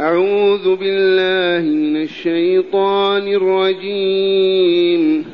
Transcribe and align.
أعوذ 0.00 0.76
بالله 0.76 1.70
من 1.70 2.02
الشيطان 2.02 3.28
الرجيم. 3.28 5.24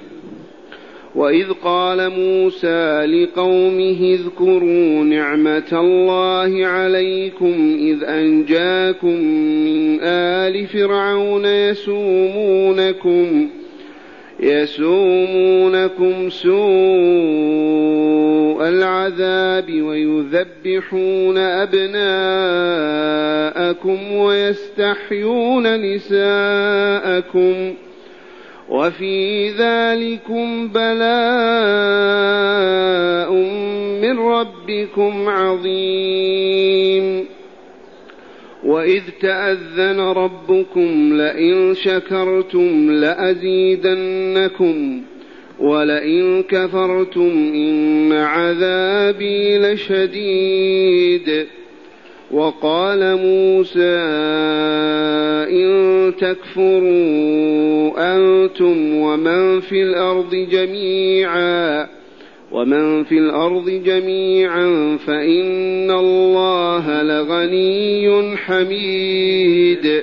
وإذ 1.14 1.52
قال 1.64 2.10
موسى 2.10 3.06
لقومه 3.06 4.14
اذكروا 4.14 5.04
نعمة 5.04 5.72
الله 5.72 6.66
عليكم 6.66 7.78
إذ 7.80 8.04
أنجاكم 8.04 9.20
من 9.66 10.00
آل 10.02 10.66
فرعون 10.66 11.44
يسومونكم 11.44 13.48
يسومونكم 14.40 16.30
سوء 16.30 16.56
العذاب 18.68 19.82
ويذبحون 19.82 20.45
أبناءكم 21.38 22.12
ويستحيون 24.12 25.94
نساءكم 25.94 27.74
وفي 28.68 29.48
ذلكم 29.48 30.68
بلاء 30.68 31.06
من 34.02 34.18
ربكم 34.18 35.28
عظيم. 35.28 37.26
وإذ 38.64 39.02
تأذن 39.20 40.00
ربكم 40.00 41.16
لئن 41.16 41.74
شكرتم 41.74 42.90
لأزيدنكم. 42.90 45.02
ولئن 45.60 46.42
كفرتم 46.42 47.52
إن 47.54 48.12
عذابي 48.12 49.58
لشديد. 49.58 51.46
وقال 52.30 53.16
موسى 53.16 53.98
إن 55.50 56.12
تكفروا 56.18 57.92
أنتم 58.16 58.94
ومن 58.94 59.60
في 59.60 59.82
الأرض 59.82 60.34
جميعا 60.34 61.88
ومن 62.52 63.04
في 63.04 63.18
الأرض 63.18 63.70
جميعا 63.70 64.98
فإن 65.06 65.90
الله 65.90 67.02
لغني 67.02 68.36
حميد. 68.36 70.02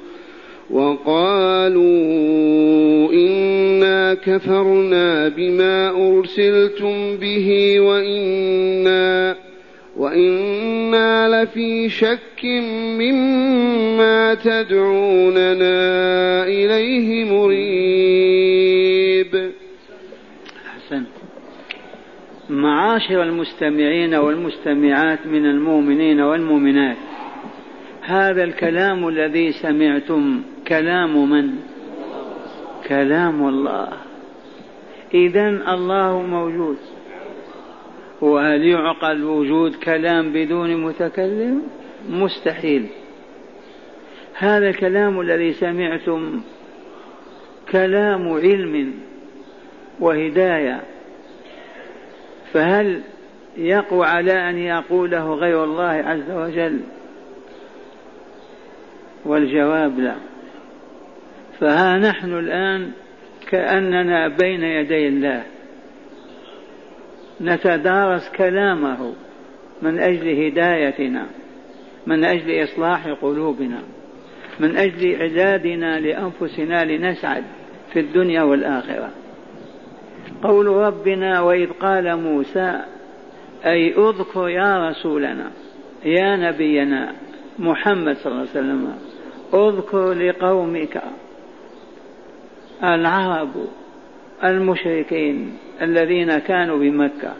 وقالوا 0.71 1.83
إنا 3.13 4.13
كفرنا 4.13 5.27
بما 5.27 5.89
أرسلتم 5.89 7.17
به 7.17 7.79
وإنا 7.79 9.35
وإنا 9.97 11.43
لفي 11.43 11.89
شك 11.89 12.45
مما 12.99 14.33
تدعوننا 14.33 15.73
إليه 16.43 17.23
مريب. 17.23 18.71
أحسنت 20.67 21.07
معاشر 22.49 23.23
المستمعين 23.23 24.15
والمستمعات 24.15 25.27
من 25.27 25.45
المؤمنين 25.45 26.21
والمؤمنات 26.21 26.97
هذا 28.01 28.43
الكلام 28.43 29.07
الذي 29.07 29.51
سمعتم 29.51 30.41
كلام 30.71 31.29
من؟ 31.29 31.55
كلام 32.87 33.47
الله. 33.47 33.87
إذا 35.13 35.47
الله 35.49 36.21
موجود. 36.21 36.77
وهل 38.21 38.65
يعقل 38.65 39.23
وجود 39.23 39.75
كلام 39.75 40.33
بدون 40.33 40.77
متكلم؟ 40.77 41.63
مستحيل. 42.09 42.87
هذا 44.33 44.69
الكلام 44.69 45.21
الذي 45.21 45.53
سمعتم 45.53 46.41
كلام 47.71 48.33
علم 48.33 48.93
وهداية. 49.99 50.81
فهل 52.53 53.01
يقوى 53.57 54.07
على 54.07 54.49
أن 54.49 54.57
يقوله 54.57 55.33
غير 55.33 55.63
الله 55.63 55.83
عز 55.83 56.31
وجل؟ 56.31 56.79
والجواب 59.25 59.99
لا. 59.99 60.30
فها 61.61 61.97
نحن 61.97 62.33
الآن 62.33 62.91
كأننا 63.49 64.27
بين 64.27 64.63
يدي 64.63 65.07
الله. 65.07 65.43
نتدارس 67.41 68.31
كلامه 68.37 69.13
من 69.81 69.99
أجل 69.99 70.45
هدايتنا 70.45 71.25
من 72.07 72.23
أجل 72.23 72.63
إصلاح 72.63 73.07
قلوبنا 73.07 73.79
من 74.59 74.77
أجل 74.77 75.21
إعدادنا 75.21 75.99
لأنفسنا 75.99 76.85
لنسعد 76.85 77.43
في 77.93 77.99
الدنيا 77.99 78.43
والآخرة. 78.43 79.09
قول 80.43 80.67
ربنا 80.67 81.41
وإذ 81.41 81.69
قال 81.69 82.15
موسى 82.15 82.81
أي 83.65 83.93
أذكر 83.93 84.49
يا 84.49 84.89
رسولنا 84.89 85.51
يا 86.05 86.35
نبينا 86.35 87.13
محمد 87.59 88.15
صلى 88.15 88.31
الله 88.31 88.39
عليه 88.39 88.51
وسلم 88.51 88.93
أذكر 89.53 90.13
لقومك 90.13 91.01
العرب 92.83 93.49
المشركين 94.43 95.57
الذين 95.81 96.37
كانوا 96.37 96.77
بمكة. 96.79 97.33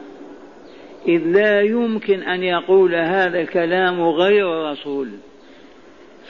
إذ 1.08 1.22
لا 1.26 1.62
يمكن 1.62 2.24
أن 2.24 2.44
يقول 2.44 2.96
هذا 2.96 3.42
الكلام 3.42 4.02
غير 4.02 4.72
رسول 4.72 5.10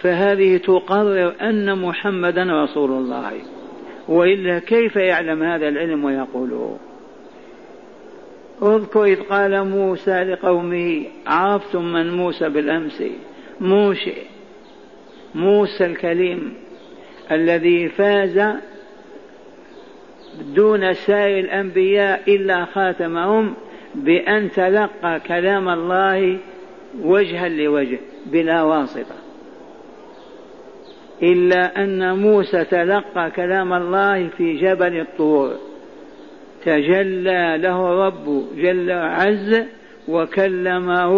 فهذه 0.02 0.58
تقرر 0.58 1.36
أن 1.42 1.80
محمدا 1.82 2.64
رسول 2.64 2.92
الله. 2.92 3.32
وإلا 4.08 4.60
كيف 4.60 4.96
يعلم 4.96 5.44
هذا 5.44 5.68
العلم 5.68 6.06
ويقوله؟ 6.06 6.78
اذكر 8.62 9.04
إذ 9.04 9.22
قال 9.22 9.68
موسى 9.68 10.24
لقومه 10.24 11.06
عرفتم 11.28 11.94
من 11.94 12.18
موسى 12.18 12.50
بالأمس؟ 12.50 13.04
موشي 13.62 14.14
موسى 15.36 15.86
الكليم 15.86 16.54
الذي 17.32 17.90
فاز 17.90 18.40
دون 20.56 20.94
سائر 20.94 21.40
الأنبياء 21.40 22.36
إلا 22.36 22.66
خاتمهم 22.66 23.54
بأن 23.96 24.52
تلقى 24.52 25.20
كلام 25.28 25.70
الله 25.70 26.38
وجها 27.02 27.50
لوجه 27.50 28.00
بلا 28.26 28.62
واسطة. 28.62 29.16
إلا 31.24 31.84
أن 31.84 32.20
موسى 32.20 32.66
تلقى 32.66 33.32
كلام 33.32 33.74
الله 33.74 34.28
في 34.28 34.54
جبل 34.54 35.00
الطور. 35.00 35.56
تجلى 36.66 37.58
له 37.58 38.08
رب 38.08 38.46
جل 38.56 38.92
عز 38.92 39.64
وكلمه 40.08 41.12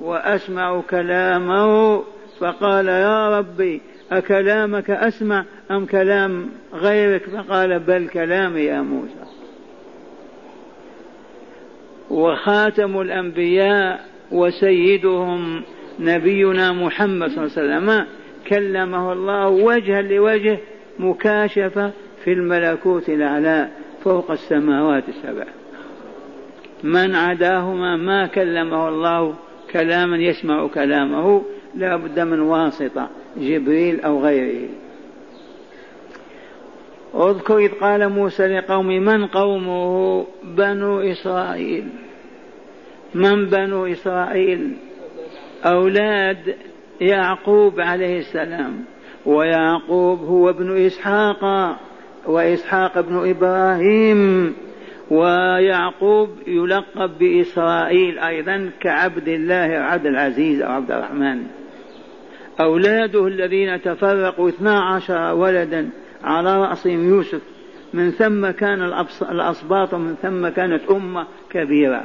وأسمع 0.00 0.80
كلامه 0.90 2.02
فقال 2.40 2.88
يا 2.88 3.38
ربي 3.38 3.80
أكلامك 4.18 4.90
أسمع 4.90 5.44
أم 5.70 5.86
كلام 5.86 6.48
غيرك؟ 6.74 7.22
فقال 7.22 7.78
بل 7.78 8.08
كلامي 8.08 8.60
يا 8.60 8.80
موسى. 8.80 9.24
وخاتم 12.10 13.00
الأنبياء 13.00 14.00
وسيدهم 14.32 15.62
نبينا 16.00 16.72
محمد 16.72 17.30
صلى 17.30 17.44
الله 17.44 17.58
عليه 17.58 17.86
وسلم. 17.86 18.06
كلمه 18.48 19.12
الله 19.12 19.48
وجها 19.48 20.02
لوجه 20.02 20.58
مكاشفة 20.98 21.90
في 22.24 22.32
الملكوت 22.32 23.08
الأعلى 23.08 23.68
فوق 24.04 24.30
السماوات 24.30 25.04
السبع. 25.08 25.46
من 26.82 27.14
عداهما 27.14 27.96
ما 27.96 28.26
كلمه 28.26 28.88
الله 28.88 29.34
كلاما 29.72 30.16
يسمع 30.16 30.66
كلامه 30.66 31.42
لا 31.74 31.96
بد 31.96 32.20
من 32.20 32.40
واسطة. 32.40 33.08
جبريل 33.36 34.00
أو 34.00 34.24
غيره. 34.24 34.68
اذكر 37.14 37.58
إذ 37.58 37.68
قال 37.68 38.08
موسى 38.08 38.46
لقوم 38.46 38.86
من 38.86 39.26
قومه 39.26 40.26
بنو 40.44 41.00
إسرائيل؟ 41.00 41.84
من 43.14 43.46
بنو 43.46 43.86
إسرائيل؟ 43.86 44.76
أولاد 45.64 46.56
يعقوب 47.00 47.80
عليه 47.80 48.18
السلام. 48.18 48.84
ويعقوب 49.26 50.20
هو 50.20 50.50
ابن 50.50 50.86
إسحاق 50.86 51.76
وإسحاق 52.26 52.98
ابن 52.98 53.30
إبراهيم. 53.30 54.54
ويعقوب 55.10 56.28
يلقب 56.46 57.18
بإسرائيل 57.18 58.18
أيضا 58.18 58.70
كعبد 58.80 59.28
الله 59.28 59.78
عبد 59.78 60.06
العزيز 60.06 60.62
أو 60.62 60.72
عبد 60.72 60.90
الرحمن. 60.90 61.61
أولاده 62.60 63.26
الذين 63.26 63.82
تفرقوا 63.82 64.48
اثنا 64.48 64.80
عشر 64.80 65.34
ولدا 65.34 65.90
على 66.24 66.56
رأسهم 66.56 67.08
يوسف 67.08 67.42
من 67.94 68.10
ثم 68.10 68.50
كان 68.50 68.82
الأصباط 69.30 69.94
ومن 69.94 70.14
ثم 70.14 70.48
كانت 70.48 70.90
أمة 70.90 71.26
كبيرة. 71.50 72.04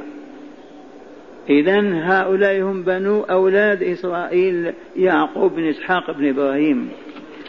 إذا 1.50 1.80
هؤلاء 2.04 2.62
هم 2.62 2.82
بنو 2.82 3.22
أولاد 3.22 3.82
إسرائيل 3.82 4.74
يعقوب 4.96 5.54
بن 5.54 5.68
إسحاق 5.68 6.10
بن 6.10 6.28
إبراهيم. 6.28 6.90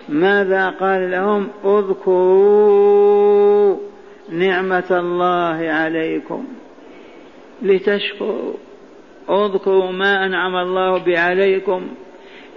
ماذا 0.09 0.69
قال 0.69 1.11
لهم؟ 1.11 1.47
اذكروا 1.65 3.77
نعمة 4.31 4.87
الله 4.91 5.71
عليكم. 5.71 6.45
لتشكروا. 7.61 8.53
اذكروا 9.29 9.91
ما 9.91 10.25
أنعم 10.25 10.55
الله 10.55 11.05
بعليكم 11.05 11.87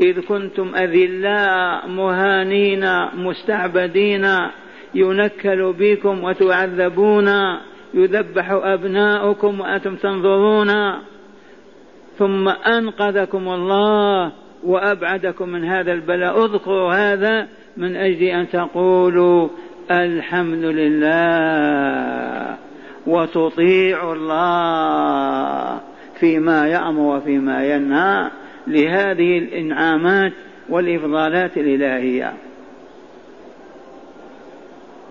إذ 0.03 0.21
كنتم 0.21 0.75
أذلاء 0.75 1.89
مهانين 1.89 3.05
مستعبدين 3.15 4.27
ينكل 4.95 5.75
بكم 5.79 6.25
وتعذبون 6.25 7.29
يذبح 7.95 8.51
أبناؤكم 8.51 9.61
وأنتم 9.61 9.97
تنظرون. 9.97 10.93
ثم 12.19 12.49
أنقذكم 12.49 13.49
الله 13.49 14.33
وأبعدكم 14.65 15.49
من 15.49 15.65
هذا 15.65 15.93
البلاء. 15.93 16.45
اذكروا 16.45 16.95
هذا 16.95 17.49
من 17.77 17.97
أجل 17.97 18.23
أن 18.23 18.49
تقولوا 18.49 19.49
الحمد 19.91 20.65
لله 20.65 22.57
وتطيعوا 23.07 24.15
الله 24.15 25.81
فيما 26.21 26.69
يأمر 26.69 27.17
وفيما 27.17 27.65
ينهى. 27.67 28.31
لهذه 28.67 29.39
الإنعامات 29.39 30.33
والإفضالات 30.69 31.57
الإلهية. 31.57 32.33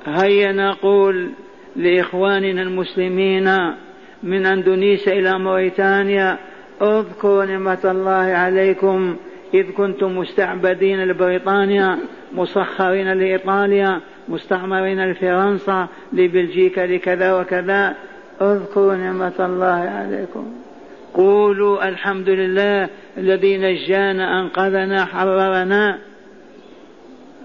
هيا 0.05 0.51
نقول 0.51 1.29
لإخواننا 1.75 2.61
المسلمين 2.61 3.57
من 4.23 4.45
أندونيسيا 4.45 5.13
إلى 5.13 5.39
موريتانيا 5.39 6.37
اذكروا 6.81 7.45
نعمة 7.45 7.79
الله 7.85 8.11
عليكم 8.11 9.15
إذ 9.53 9.71
كنتم 9.71 10.17
مستعبدين 10.17 11.03
لبريطانيا 11.03 11.97
مسخرين 12.33 13.13
لإيطاليا 13.13 14.01
مستعمرين 14.29 15.11
لفرنسا 15.11 15.87
لبلجيكا 16.13 16.81
لكذا 16.81 17.33
وكذا. 17.33 17.95
اذكروا 18.41 18.95
نعمة 18.95 19.33
الله 19.39 19.89
عليكم. 19.89 20.53
قولوا 21.13 21.89
الحمد 21.89 22.29
لله 22.29 22.89
الذي 23.17 23.57
نجانا 23.57 24.41
أنقذنا 24.41 25.05
حررنا. 25.05 25.99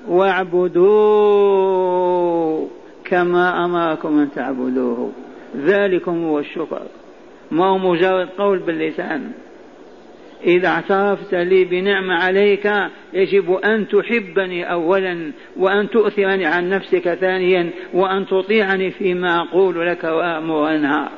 واعبدوه 0.09 1.57
كما 3.05 3.65
أمركم 3.65 4.19
أن 4.19 4.31
تعبدوه. 4.35 5.13
ذلكم 5.57 6.25
هو 6.25 6.39
الشكر. 6.39 6.83
ما 7.51 7.65
هو 7.67 7.79
مجرد 7.79 8.29
قول 8.39 8.59
باللسان. 8.59 9.33
إذا 10.45 10.69
اعترفت 10.69 11.35
لي 11.35 11.65
بنعمة 11.65 12.15
عليك 12.15 12.73
يجب 13.13 13.53
أن 13.53 13.89
تحبني 13.89 14.73
أولا 14.73 15.33
وأن 15.57 15.91
تؤثرني 15.91 16.47
عن 16.47 16.69
نفسك 16.69 17.15
ثانيا 17.15 17.71
وأن 17.95 18.27
تطيعني 18.27 18.91
فيما 18.91 19.41
أقول 19.41 19.87
لك 19.87 20.05
وأمر 20.05 20.55
وأنهى 20.55 21.09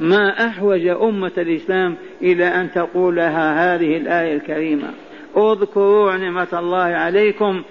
ما 0.00 0.46
أحوج 0.46 0.86
أمة 0.86 1.32
الإسلام 1.38 1.96
إلى 2.22 2.44
أن 2.44 2.70
تقول 2.70 3.16
لها 3.16 3.74
هذه 3.74 3.96
الآية 3.96 4.36
الكريمة. 4.36 4.90
اذكروا 5.36 6.16
نعمة 6.16 6.48
الله 6.52 6.78
عليكم 6.78 7.62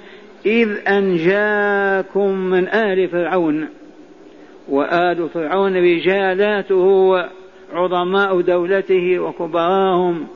إذ 0.46 0.70
أنجاكم 0.88 2.30
من 2.30 2.68
آل 2.68 3.08
فرعون 3.10 3.70
وآل 4.70 5.30
فرعون 5.30 5.78
رجالاته 5.78 7.16
عظماء 7.74 8.42
دولته 8.42 9.20
وكبراهم. 9.20 10.28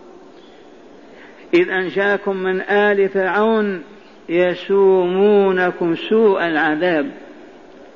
إذ 1.54 1.70
أنشاكم 1.70 2.38
من 2.38 2.62
آل 2.62 3.10
فرعون 3.10 3.84
يسومونكم 4.30 5.96
سوء 5.96 6.48
العذاب. 6.48 7.12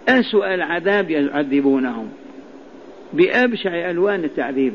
أسوأ 0.09 0.53
العذاب 0.53 1.09
يعذبونهم. 1.09 2.09
بأبشع 3.13 3.89
ألوان 3.89 4.23
التعذيب 4.23 4.73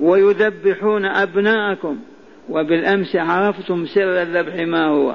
ويذبحون 0.00 1.04
أبناءكم 1.04 1.98
وبالأمس 2.48 3.16
عرفتم 3.16 3.86
سر 3.86 4.22
الذبح 4.22 4.54
ما 4.54 4.86
هو. 4.86 5.14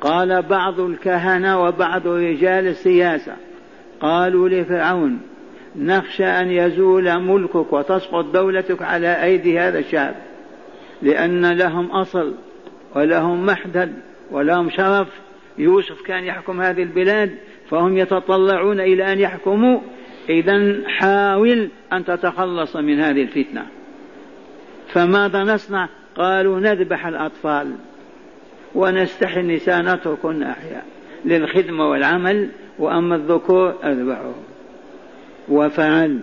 قال 0.00 0.42
بعض 0.42 0.80
الكهنة 0.80 1.64
وبعض 1.64 2.06
رجال 2.06 2.66
السياسة 2.66 3.36
قالوا 4.00 4.48
لفرعون 4.48 5.20
نخشى 5.76 6.24
أن 6.24 6.50
يزول 6.50 7.20
ملكك 7.20 7.72
وتسقط 7.72 8.24
دولتك 8.24 8.82
على 8.82 9.22
أيدي 9.22 9.58
هذا 9.58 9.78
الشعب 9.78 10.14
لأن 11.02 11.52
لهم 11.52 11.86
أصل 11.86 12.34
ولهم 12.94 13.46
محدد 13.46 13.92
ولهم 14.30 14.70
شرف. 14.70 15.08
يوسف 15.58 16.02
كان 16.02 16.24
يحكم 16.24 16.60
هذه 16.60 16.82
البلاد 16.82 17.30
فهم 17.70 17.96
يتطلعون 17.96 18.80
إلى 18.80 19.12
أن 19.12 19.18
يحكموا 19.18 19.80
إذا 20.28 20.82
حاول 20.86 21.68
أن 21.92 22.04
تتخلص 22.04 22.76
من 22.76 23.00
هذه 23.00 23.22
الفتنة. 23.22 23.66
فماذا 24.88 25.44
نصنع؟ 25.44 25.88
قالوا 26.16 26.60
نذبح 26.60 27.06
الأطفال 27.06 27.74
ونستحي 28.74 29.40
النساء 29.40 29.82
نتركن 29.82 30.42
أحياء 30.42 30.84
للخدمة 31.24 31.90
والعمل 31.90 32.48
وأما 32.78 33.16
الذكور 33.16 33.74
أذبحهم. 33.84 34.34
وفعل. 35.48 36.20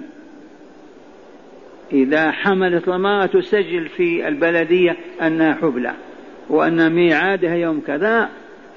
إذا 1.94 2.32
حملت 2.32 2.88
المرأة 2.88 3.26
تسجل 3.26 3.88
في 3.88 4.28
البلدية 4.28 4.98
أنها 5.22 5.54
حبلى 5.54 5.94
وأن 6.50 6.94
ميعادها 6.94 7.56
يوم 7.56 7.82
كذا 7.88 8.30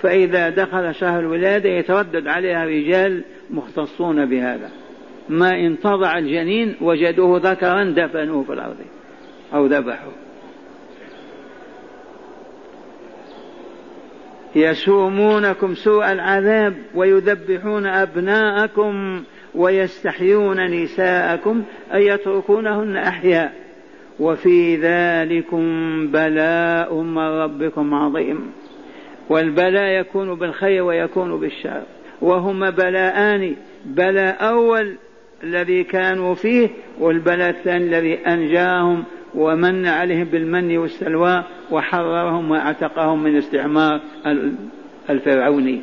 فإذا 0.02 0.48
دخل 0.48 0.94
شهر 0.94 1.20
الولادة 1.20 1.69
يتردد 1.69 2.26
عليها 2.26 2.64
رجال 2.64 3.22
مختصون 3.50 4.26
بهذا. 4.26 4.70
ما 5.28 5.50
إن 5.50 5.78
تضع 5.78 6.19
الجنين 6.19 6.76
وجدوه 6.81 7.40
ذكرا 7.44 7.84
دفنوه 7.84 8.43
في 8.43 8.52
الأرض 8.52 8.76
أو 9.54 9.66
ذبحوه. 9.66 10.12
يسومونكم 14.56 15.74
سوء 15.74 16.12
العذاب 16.12 16.74
ويذبحون 16.94 17.86
أبناءكم 17.86 19.22
ويستحيون 19.54 20.70
نساءكم 20.70 21.62
أي 21.94 22.06
يتركونهن 22.06 22.96
أحياء 22.96 23.52
وفي 24.20 24.76
ذلكم 24.76 25.66
بلاء 26.06 26.94
من 26.94 27.19
ربكم 27.19 27.94
عظيم. 27.94 28.52
والبلاء 29.28 30.00
يكون 30.00 30.34
بالخير 30.34 30.82
ويكون 30.82 31.40
بالشر. 31.40 31.82
وهما 32.20 32.70
بلاءان. 32.70 33.56
بلاء 33.84 34.48
أول 34.48 34.96
الذي 35.44 35.84
كانوا 35.84 36.34
فيه 36.34 36.69
والبلاء 36.98 37.51
الثاني 37.51 37.84
الذي 37.84 38.15
أنجاهم 38.15 39.05
ومن 39.34 39.86
عليهم 39.86 40.24
بالمن 40.24 40.79
والسلوى 40.79 41.44
وحررهم 41.70 42.51
وأعتقهم 42.51 43.22
من 43.22 43.36
استعمار 43.36 44.01
الفرعوني. 45.10 45.81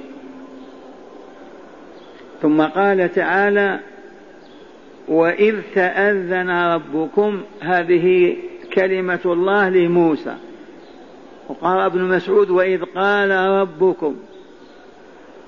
ثم 2.41 2.61
قال 2.61 3.13
تعالى 3.13 3.79
وإذ 5.07 5.55
تأذن 5.75 6.49
ربكم 6.49 7.41
هذه 7.61 8.37
كلمة 8.73 9.19
الله 9.25 9.69
لموسى. 9.69 10.35
وقال 11.49 11.79
ابن 11.79 12.01
مسعود 12.01 12.49
وإذ 12.49 12.83
قال 12.95 13.31
ربكم 13.31 14.15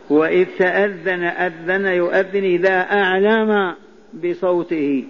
وإذ 0.09 0.47
تأذن 0.57 1.23
أذن 1.23 1.85
يؤذن 1.85 2.43
إذا 2.43 2.79
أعلم. 2.79 3.73
بصوته. 4.13 5.03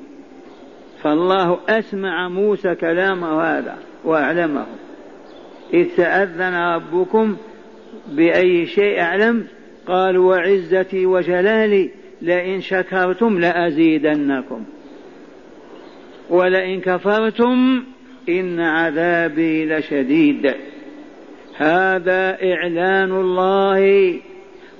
فالله 1.01 1.59
أسمع 1.69 2.29
موسى 2.29 2.75
كلامه 2.75 3.41
هذا 3.41 3.77
وأعلمه. 4.03 4.65
إذ 5.73 5.87
تأذن 5.97 6.55
ربكم 6.55 7.37
بأي 8.07 8.65
شيء 8.65 8.99
أعلم؟ 8.99 9.47
قال 9.87 10.17
وعزتي 10.17 11.05
وجلالي 11.05 11.89
لئن 12.21 12.61
شكرتم 12.61 13.39
لأزيدنكم. 13.39 14.63
ولئن 16.29 16.81
كفرتم 16.81 17.83
إن 18.29 18.59
عذابي 18.59 19.65
لشديد. 19.65 20.53
هذا 21.57 22.37
إعلان 22.43 23.11
الله 23.11 24.13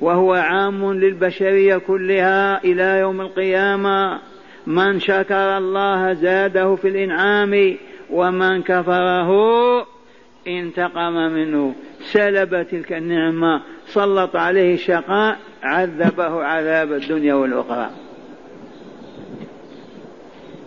وهو 0.03 0.33
عام 0.33 0.93
للبشرية 0.93 1.77
كلها 1.77 2.63
إلى 2.63 2.99
يوم 2.99 3.21
القيامة. 3.21 4.19
من 4.67 4.99
شكر 4.99 5.57
الله 5.57 6.13
زاده 6.13 6.75
في 6.75 6.87
الإنعام 6.87 7.77
ومن 8.09 8.61
كفره 8.61 9.31
انتقم 10.47 11.13
منه. 11.13 11.75
سلب 11.99 12.67
تلك 12.71 12.93
النعمة 12.93 13.61
سلط 13.85 14.35
عليه 14.35 14.73
الشقاء 14.73 15.37
عذبه 15.63 16.43
عذاب 16.43 16.93
الدنيا 16.93 17.33
والأخرى. 17.33 17.89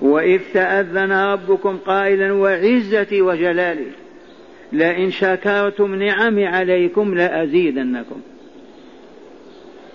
وإذ 0.03 0.41
تأذن 0.55 1.13
ربكم 1.13 1.77
قائلا 1.77 2.33
وعزتي 2.33 3.23
وجلالي 3.23 3.87
لئن 4.73 5.11
شكرتم 5.11 5.95
نعمي 5.95 6.47
عليكم 6.47 7.15
لأزيدنكم. 7.15 8.21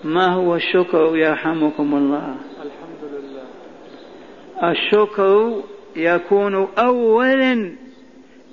ما 0.04 0.26
هو 0.26 0.56
الشكر 0.56 1.16
يرحمكم 1.16 1.94
الله؟ 1.94 2.34
الحمد 2.62 3.10
لله. 3.12 4.70
الشكر 4.70 5.62
يكون 5.96 6.68
أولا 6.78 7.72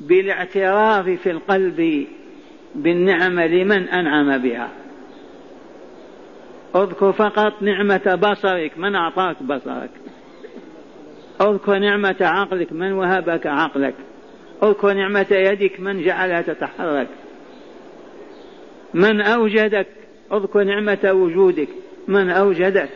بالاعتراف 0.01 1.09
في 1.09 1.31
القلب 1.31 2.07
بالنعمة 2.75 3.45
لمن 3.45 3.89
أنعم 3.89 4.37
بها. 4.37 4.69
اذكر 6.75 7.11
فقط 7.11 7.61
نعمة 7.61 8.15
بصرك 8.21 8.77
من 8.77 8.95
أعطاك 8.95 9.43
بصرك؟ 9.43 9.89
اذكر 11.41 11.77
نعمة 11.77 12.15
عقلك 12.21 12.73
من 12.73 12.91
وهبك 12.91 13.47
عقلك؟ 13.47 13.95
اذكر 14.63 14.93
نعمة 14.93 15.27
يدك 15.31 15.79
من 15.79 16.03
جعلها 16.03 16.41
تتحرك؟ 16.41 17.07
من 18.93 19.21
أوجدك 19.21 19.87
اذكر 20.33 20.63
نعمة 20.63 21.11
وجودك 21.13 21.67
من 22.07 22.29
أوجدك. 22.29 22.89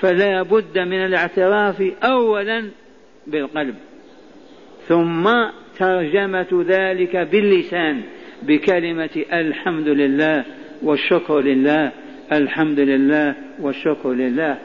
فلا 0.00 0.42
بد 0.42 0.78
من 0.78 1.04
الاعتراف 1.04 1.82
أولا 2.02 2.70
بالقلب. 3.26 3.74
ثم 4.88 5.30
ترجمة 5.78 6.64
ذلك 6.68 7.16
باللسان 7.16 8.02
بكلمة 8.42 9.24
الحمد 9.32 9.88
لله 9.88 10.44
والشكر 10.82 11.40
لله 11.40 11.92
الحمد 12.32 12.80
لله 12.80 13.34
والشكر 13.60 14.12
لله. 14.12 14.58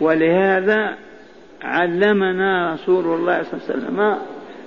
ولهذا 0.00 0.96
علمنا 1.62 2.72
رسول 2.74 3.04
الله 3.04 3.42
صلى 3.42 3.52
الله 3.52 3.64
عليه 3.68 3.84
وسلم 3.84 4.18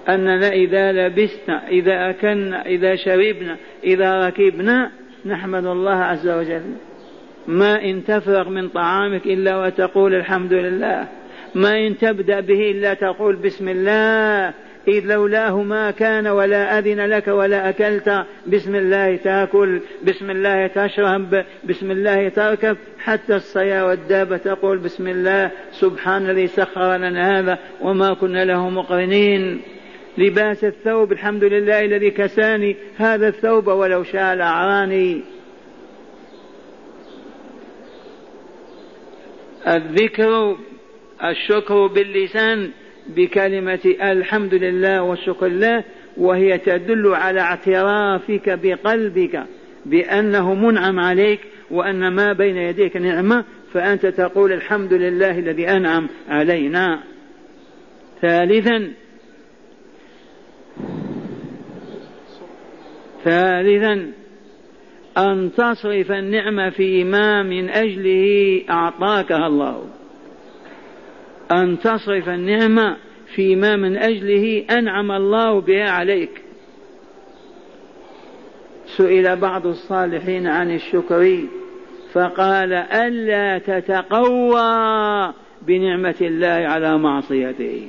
أننا 0.10 0.50
إذا 0.50 0.92
لبسنا 0.92 1.68
إذا 1.68 2.10
أكلنا 2.10 2.66
إذا 2.66 2.96
شربنا 2.96 3.58
إذا 3.84 4.28
ركبنا 4.28 4.92
نحمد 5.26 5.66
الله 5.66 5.96
عز 5.96 6.28
وجل. 6.28 6.64
ما 7.48 7.84
إن 7.84 8.04
تفرغ 8.04 8.50
من 8.50 8.70
طعامك 8.70 9.26
إلا 9.26 9.58
وتقول 9.58 10.16
الحمد 10.16 10.54
لله. 10.54 11.08
ما 11.56 11.88
إن 11.88 11.98
تبدأ 11.98 12.40
به 12.40 12.72
إلا 12.72 12.94
تقول 12.94 13.36
بسم 13.36 13.70
الله. 13.70 14.54
إذ 14.88 15.06
لولاه 15.06 15.62
ما 15.62 15.92
كان 15.92 16.28
ولا 16.28 16.80
أذن 16.80 17.06
لك 17.06 17.28
ولا 17.28 17.70
أكلت. 17.70 18.26
بسم 18.48 18.76
الله 18.76 19.16
تأكل. 19.16 19.80
بسم 20.08 20.32
الله 20.32 20.68
تشرب. 20.68 21.46
بسم 21.64 21.92
الله 21.92 22.30
تركب. 22.30 22.78
حتى 23.00 23.36
الصيا 23.36 23.84
والدابة 23.84 24.38
تقول 24.38 24.78
بسم 24.78 25.08
الله. 25.08 25.52
سبحان 25.72 26.30
الذي 26.30 26.48
سخر 26.48 26.98
لنا 26.98 27.40
هذا 27.40 27.58
وما 27.82 28.14
كنا 28.14 28.46
له 28.46 28.70
مقرنين. 28.70 29.62
لباس 30.18 30.64
الثوب 30.64 31.12
الحمد 31.12 31.44
لله 31.44 31.86
الذي 31.86 32.12
كساني 32.12 32.76
هذا 32.98 33.28
الثوب 33.28 33.68
ولو 33.68 34.04
شاء 34.04 34.36
لأعراني 34.36 35.22
الذكر 39.68 40.58
الشكر 41.24 41.88
باللسان 41.88 42.72
بكلمة 43.08 43.96
الحمد 44.02 44.54
لله 44.54 45.02
والشكر 45.02 45.48
لله 45.48 45.84
وهي 46.18 46.58
تدل 46.58 47.14
على 47.14 47.42
اعترافك 47.42 48.60
بقلبك 48.64 49.44
بأنه 49.86 50.54
منعم 50.54 51.00
عليك 51.00 51.40
وأن 51.72 52.08
ما 52.08 52.34
بين 52.34 52.58
يديك 52.58 52.98
نعمة 52.98 53.46
فأنت 53.74 54.06
تقول 54.06 54.54
الحمد 54.54 54.94
لله 54.94 55.40
الذي 55.40 55.70
أنعم 55.70 56.08
علينا. 56.30 57.04
ثالثا 58.22 58.92
ثالثا 63.26 64.12
أن 65.18 65.52
تصرف 65.58 66.12
النعمة 66.12 66.70
فيما 66.70 67.44
من 67.44 67.70
أجله 67.70 68.62
أعطاكها 68.70 69.48
الله. 69.48 69.84
أن 71.52 71.80
تصرف 71.80 72.30
النعمة 72.30 72.98
فيما 73.36 73.76
من 73.76 73.98
أجله 73.98 74.66
أنعم 74.72 75.12
الله 75.12 75.62
بها 75.62 75.90
عليك. 75.90 76.42
سئل 78.98 79.36
بعض 79.36 79.68
الصالحين 79.68 80.48
عن 80.48 80.76
الشكر 80.76 81.40
فقال 82.14 82.74
ألا 82.74 83.58
تتقوى 83.58 85.34
بنعمة 85.62 86.16
الله 86.22 86.48
على 86.48 86.98
معصيته. 86.98 87.88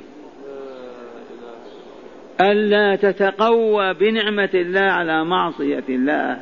ألا 2.41 2.95
تتقوى 2.95 3.93
بنعمة 3.93 4.49
الله 4.53 4.81
على 4.81 5.25
معصية 5.25 5.83
الله. 5.89 6.39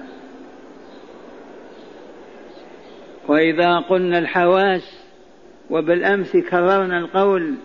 وإذا 3.27 3.79
قلنا 3.79 4.19
الحواس 4.19 5.05
وبالأمس 5.69 6.37
كررنا 6.37 6.99
القول 6.99 7.55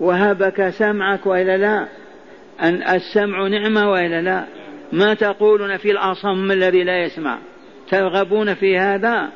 وهبك 0.00 0.68
سمعك 0.68 1.26
وإلا 1.26 1.56
لا 1.56 1.88
أن 2.60 2.82
السمع 2.82 3.48
نعمة 3.48 3.90
وإلا 3.90 4.22
لا. 4.22 4.44
ما 4.92 5.14
تقولون 5.14 5.76
في 5.76 5.90
الأصم 5.90 6.50
الذي 6.50 6.84
لا 6.84 7.02
يسمع؟ 7.04 7.38
ترغبون 7.90 8.54
في 8.54 8.78
هذا؟ 8.78 9.32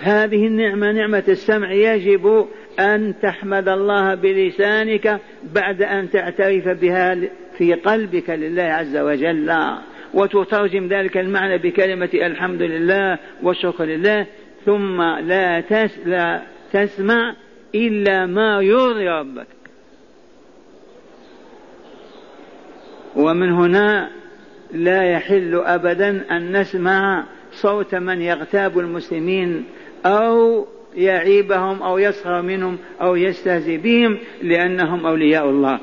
هذه 0.00 0.46
النعمة 0.46 0.92
نعمة 0.92 1.24
السمع 1.28 1.72
يجب 1.72 2.48
أن 2.80 3.14
تحمد 3.22 3.68
الله 3.68 4.14
بلسانك 4.14 5.20
بعد 5.54 5.82
أن 5.82 6.10
تعترف 6.10 6.68
بها 6.68 7.16
في 7.58 7.74
قلبك 7.74 8.30
لله 8.30 8.62
عز 8.62 8.96
وجل. 8.96 9.52
وتترجم 10.14 10.88
ذلك 10.88 11.16
المعنى 11.16 11.58
بكلمة 11.58 12.10
الحمد 12.14 12.62
لله 12.62 13.18
والشكر 13.42 13.84
لله. 13.84 14.26
ثم 14.66 15.02
لا, 15.02 15.60
تس 15.60 15.98
لا 16.06 16.42
تسمع 16.72 17.34
إلا 17.74 18.26
ما 18.26 18.60
يرضي 18.60 19.08
ربك. 19.08 19.46
ومن 23.16 23.52
هنا 23.52 24.10
لا 24.72 25.02
يحل 25.02 25.54
أبدا 25.54 26.24
أن 26.36 26.60
نسمع 26.60 27.24
صوت 27.52 27.94
من 27.94 28.22
يغتاب 28.22 28.78
المسلمين 28.78 29.64
أو 30.06 30.66
يعيبهم 30.94 31.82
أو 31.82 31.98
يسخر 31.98 32.42
منهم 32.42 32.78
أو 33.00 33.16
يستهزئ 33.16 33.76
بهم 33.76 34.18
لأنهم 34.42 35.06
أولياء 35.06 35.50
الله. 35.50 35.80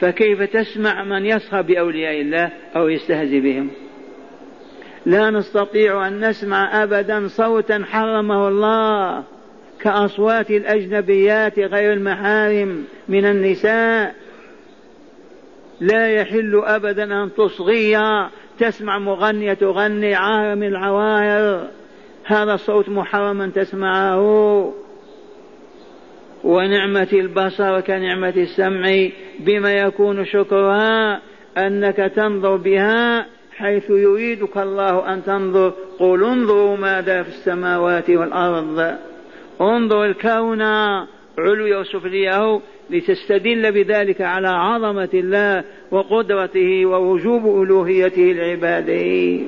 فكيف 0.00 0.42
تسمع 0.42 1.04
من 1.04 1.26
يسخر 1.26 1.62
بأولياء 1.62 2.20
الله 2.20 2.52
أو 2.76 2.88
يستهزئ 2.88 3.40
بهم؟ 3.40 3.70
لا 5.06 5.30
نستطيع 5.30 6.08
أن 6.08 6.28
نسمع 6.28 6.82
أبدا 6.82 7.28
صوتا 7.28 7.84
حرمه 7.84 8.48
الله 8.48 9.24
كأصوات 9.80 10.50
الأجنبيات 10.50 11.58
غير 11.58 11.92
المحارم 11.92 12.84
من 13.08 13.24
النساء. 13.24 14.14
لا 15.80 16.08
يحل 16.08 16.62
أبدا 16.64 17.22
أن 17.22 17.30
تصغي 17.34 17.96
تسمع 18.58 18.98
مغنية 18.98 19.54
تغني 19.54 20.14
عار 20.14 20.54
من 20.54 20.66
العواهر 20.66 21.68
هذا 22.24 22.54
الصوت 22.54 22.88
محرم 22.88 23.40
أن 23.40 23.52
تسمعه 23.52 24.20
ونعمة 26.44 27.08
البصر 27.12 27.80
كنعمة 27.80 28.34
السمع 28.36 29.08
بما 29.40 29.72
يكون 29.72 30.24
شكرها 30.24 31.20
أنك 31.58 31.96
تنظر 31.96 32.56
بها 32.56 33.26
حيث 33.56 33.90
يريدك 33.90 34.56
الله 34.58 35.14
أن 35.14 35.24
تنظر. 35.24 35.72
قل 35.98 36.24
انظروا 36.24 36.76
ماذا 36.76 37.22
في 37.22 37.28
السماوات 37.28 38.10
والأرض. 38.10 38.94
انظر 39.60 40.04
الكون. 40.04 40.62
علو 41.38 41.80
وسفليه 41.80 42.60
لتستدل 42.90 43.72
بذلك 43.72 44.20
على 44.20 44.48
عظمة 44.48 45.08
الله 45.14 45.64
وقدرته 45.90 46.86
ووجوب 46.86 47.62
ألوهيته 47.62 48.22
لعباده. 48.22 49.40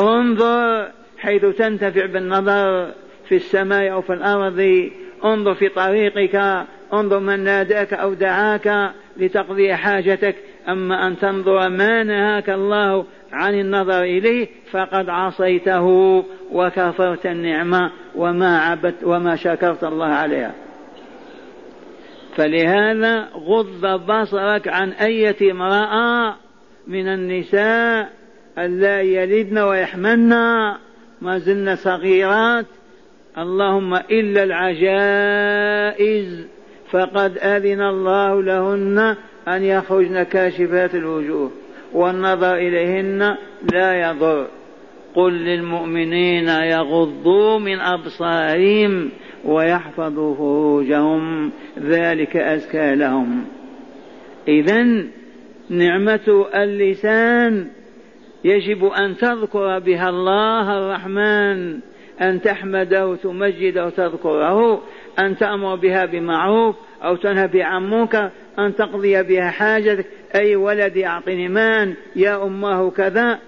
انظر 0.00 0.97
حيث 1.18 1.44
تنتفع 1.44 2.06
بالنظر 2.06 2.92
في 3.28 3.36
السماء 3.36 3.92
أو 3.92 4.00
في 4.00 4.12
الأرض 4.12 4.90
انظر 5.24 5.54
في 5.54 5.68
طريقك 5.68 6.64
انظر 6.92 7.18
من 7.18 7.40
ناداك 7.40 7.92
أو 7.94 8.14
دعاك 8.14 8.92
لتقضي 9.16 9.74
حاجتك. 9.74 10.36
أما 10.68 11.06
أن 11.06 11.18
تنظر 11.18 11.68
ما 11.68 12.02
نهاك 12.02 12.50
الله 12.50 13.04
عن 13.32 13.54
النظر 13.54 14.02
إليه 14.02 14.48
فقد 14.70 15.08
عصيته 15.08 15.86
وكفرت 16.52 17.26
النعمة 17.26 17.90
وما 18.16 18.58
عبدت 18.58 19.04
وما 19.04 19.36
شكرت 19.36 19.84
الله 19.84 20.06
عليها. 20.06 20.54
فلهذا 22.36 23.28
غض 23.34 24.06
بصرك 24.10 24.68
عن 24.68 24.90
أية 24.90 25.52
امرأة 25.52 26.36
من 26.86 27.08
النساء 27.08 28.08
ألا 28.58 29.00
يلدن 29.00 29.58
ويحملن. 29.58 30.34
ما 31.22 31.38
زلن 31.38 31.76
صغيرات. 31.76 32.66
اللهم 33.38 33.94
إلا 33.94 34.42
العجائز 34.42 36.46
فقد 36.90 37.38
أذن 37.38 37.80
الله 37.80 38.42
لهن 38.42 39.16
أن 39.48 39.62
يخرجن 39.62 40.22
كاشفات 40.22 40.94
الوجوه 40.94 41.50
والنظر 41.92 42.54
إليهن 42.54 43.36
لا 43.72 44.10
يضر. 44.10 44.46
قل 45.14 45.32
للمؤمنين 45.32 46.48
يغضوا 46.48 47.58
من 47.58 47.80
أبصارهم 47.80 49.10
ويحفظوا 49.44 50.34
فروجهم 50.34 51.50
ذلك 51.78 52.36
أزكى 52.36 52.94
لهم. 52.94 53.44
إذا 54.48 55.04
نعمة 55.70 56.46
اللسان 56.54 57.66
يجب 58.44 58.84
أن 58.84 59.16
تذكر 59.16 59.78
بها 59.78 60.08
الله 60.08 60.78
الرحمن 60.78 61.80
أن 62.20 62.40
تحمده 62.42 63.06
وتمجده 63.06 63.86
وتذكره 63.86 64.82
أن 65.18 65.36
تأمر 65.36 65.74
بها 65.74 66.04
بمعروف 66.04 66.76
أو 67.04 67.16
تنهى 67.16 67.62
عن 67.62 67.90
منكر 67.90 68.30
أن 68.58 68.74
تقضي 68.74 69.22
بها 69.22 69.50
حاجتك. 69.50 70.06
أي 70.34 70.56
ولدي 70.56 71.06
أعطني 71.06 71.48
مان 71.48 71.94
يا 72.16 72.42
أمه 72.42 72.90
كذا 72.90 73.38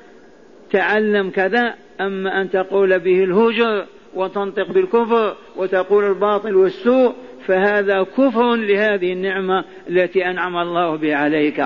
تعلم 0.70 1.30
كذا 1.30 1.74
أما 2.00 2.40
أن 2.40 2.50
تقول 2.50 2.98
به 2.98 3.24
الهجر 3.24 3.86
وتنطق 4.14 4.72
بالكفر 4.72 5.36
وتقول 5.56 6.04
الباطل 6.04 6.54
والسوء 6.56 7.14
فهذا 7.46 8.02
كفر 8.02 8.54
لهذه 8.54 9.12
النعمة 9.12 9.64
التي 9.88 10.26
أنعم 10.30 10.56
الله 10.56 10.96
بها 10.96 11.16
عليك. 11.16 11.64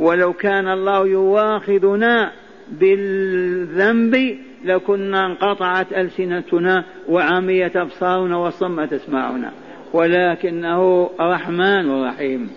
ولو 0.00 0.32
كان 0.32 0.68
الله 0.68 1.06
يواخذنا 1.06 2.32
بالذنب 2.70 4.38
لكنا 4.64 5.26
انقطعت 5.26 5.92
ألسنتنا 5.92 6.84
وعميت 7.08 7.76
أبصارنا 7.76 8.36
وصمت 8.36 8.92
أسماعنا. 8.92 9.52
ولكنه 9.92 11.10
رحمن 11.20 11.88
ورحيم 11.90 12.50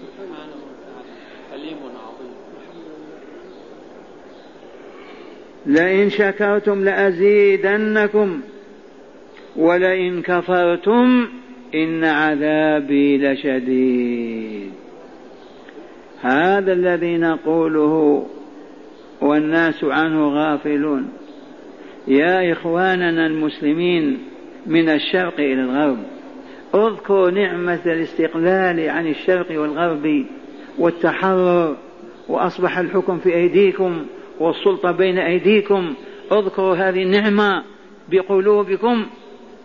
لئن 5.66 6.10
شكرتم 6.10 6.84
لأزيدنكم 6.84 8.42
ولئن 9.56 10.22
كفرتم 10.22 11.28
إن 11.76 12.04
عذابي 12.04 13.18
لشديد. 13.18 14.72
هذا 16.22 16.74
الذي 16.74 17.18
نقوله 17.18 18.26
والناس 19.22 19.84
عنه 19.84 20.28
غافلون. 20.28 21.10
يا 22.08 22.52
إخواننا 22.52 23.28
المسلمين 23.28 24.18
من 24.66 24.90
الشرق 24.90 25.40
إلى 25.40 25.62
الغرب 25.62 25.98
أذكروا 26.76 27.32
نعمة 27.32 27.80
الاستقلال 27.86 28.90
عن 28.90 29.08
الشرق 29.08 29.62
والغرب 29.62 30.26
والتحرر 30.78 31.78
وأصبح 32.28 32.78
الحكم 32.78 33.18
في 33.18 33.34
أيديكم 33.36 34.06
والسلطة 34.40 34.92
بين 34.92 35.18
أيديكم. 35.18 35.94
أذكروا 36.32 36.76
هذه 36.76 37.04
النعمة 37.04 37.64
بقلوبكم 38.12 39.06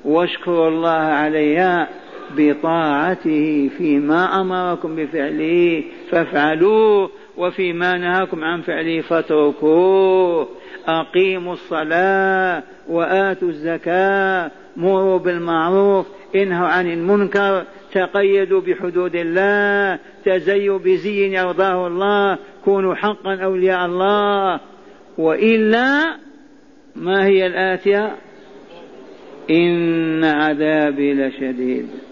واشكروا 0.05 0.69
الله 0.69 0.91
عليها. 0.91 1.89
بطاعته 2.37 3.71
فيما 3.79 4.41
أمركم 4.41 4.97
بفعله 4.97 5.85
فافعلوه 6.11 7.11
وفيما 7.37 7.99
نهاكم 7.99 8.45
عن 8.45 8.61
فعله 8.63 9.01
فاتركوه. 9.01 10.49
أقيموا 10.87 11.53
الصلاة 11.53 12.63
وآتوا 12.89 13.49
الزكاة 13.49 14.51
مروا 14.77 15.19
بالمعروف 15.19 16.07
انهوا 16.35 16.69
عن 16.69 16.87
المنكر 16.87 17.65
تقيدوا 17.93 18.61
بحدود 18.61 19.13
الله 19.15 19.99
تزيوا 20.25 20.79
بزي 20.79 21.37
يرضاه 21.37 21.87
الله 21.87 22.39
كونوا 22.65 22.95
حقا 22.95 23.35
أولياء 23.35 23.87
الله. 23.87 24.61
وإلا 25.19 26.17
ما 26.97 27.27
هي 27.27 27.47
الآتية؟ 27.47 28.17
إن 29.51 30.25
عذابي 30.25 31.15
لشديد. 31.15 32.06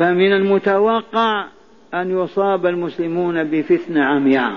فمن 0.00 0.32
المتوقع 0.32 1.46
أن 1.94 2.10
يصاب 2.10 2.66
المسلمون 2.66 3.44
بفتنة 3.44 4.04
عمياء. 4.04 4.52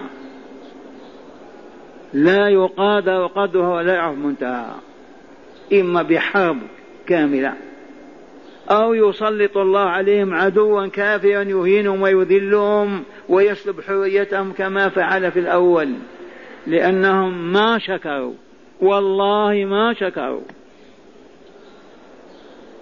لا 2.14 2.48
يقادر 2.48 3.28
قدرها 3.28 3.76
ولا 3.76 3.94
يعرف 3.94 4.18
منتهاها. 4.18 4.80
إما 5.74 6.02
بحرب 6.02 6.58
كاملة 7.08 7.54
أو 8.70 8.94
يسلط 8.94 9.58
الله 9.58 9.80
عليهم 9.80 10.34
عدوا 10.34 10.88
كافرا 10.88 11.44
يهينهم 11.44 12.02
ويذلهم 12.02 13.04
ويسلب 13.30 13.82
حريتهم 13.82 14.52
كما 14.52 14.90
فعل 14.90 15.32
في 15.32 15.40
الأول. 15.40 15.94
لأنهم 16.68 17.54
ما 17.54 17.80
شكروا 17.80 18.34
والله 18.82 19.66
ما 19.66 19.94
شكروا. 19.94 20.42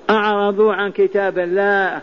أعرضوا 0.10 0.74
عن 0.74 0.92
كتاب 0.92 1.40
الله 1.40 2.02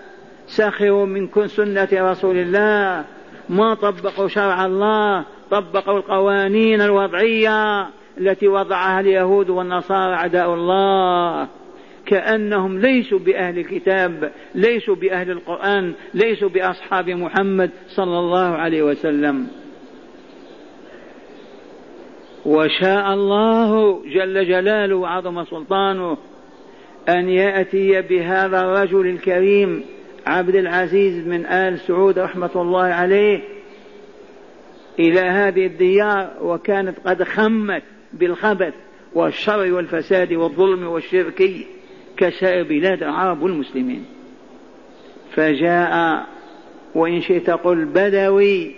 سخروا 0.48 1.06
من 1.06 1.28
سنة 1.46 1.88
رسول 1.92 2.36
الله. 2.36 3.04
ما 3.48 3.74
طبقوا 3.74 4.28
شرع 4.28 4.66
الله 4.66 5.24
طبقوا 5.50 5.96
القوانين 5.96 6.80
الوضعية 6.80 7.88
التي 8.18 8.48
وضعها 8.48 9.00
اليهود 9.00 9.50
والنصارى 9.50 10.14
أعداء 10.14 10.54
الله. 10.54 11.48
كأنهم 12.06 12.78
ليسوا 12.78 13.18
بأهل 13.18 13.58
الكتاب 13.58 14.32
ليسوا 14.54 14.94
بأهل 14.94 15.30
القرآن 15.30 15.94
ليسوا 16.14 16.48
بأصحاب 16.48 17.10
محمد 17.10 17.70
صلى 17.88 18.18
الله 18.18 18.48
عليه 18.56 18.82
وسلم. 18.82 19.46
وشاء 22.46 23.14
الله 23.14 24.02
جل 24.04 24.48
جلاله 24.48 24.94
وعظم 24.94 25.44
سلطانه 25.44 26.16
أن 27.08 27.28
يأتي 27.28 28.02
بهذا 28.02 28.60
الرجل 28.60 29.06
الكريم 29.06 29.84
عبد 30.28 30.54
العزيز 30.54 31.26
من 31.26 31.46
آل 31.46 31.78
سعود 31.78 32.18
رحمة 32.18 32.50
الله 32.56 32.84
عليه 32.84 33.40
إلى 34.98 35.20
هذه 35.20 35.66
الديار 35.66 36.30
وكانت 36.40 36.98
قد 37.04 37.22
خمت 37.22 37.82
بالخبث 38.12 38.74
والشر 39.14 39.72
والفساد 39.72 40.32
والظلم 40.32 40.86
والشرك 40.86 41.42
كسائر 42.16 42.62
بلاد 42.62 43.02
العرب 43.02 43.42
والمسلمين. 43.42 44.04
فجاء 45.34 46.26
وإن 46.94 47.20
شئت 47.20 47.50
قل 47.50 47.84
بدوي 47.84 48.74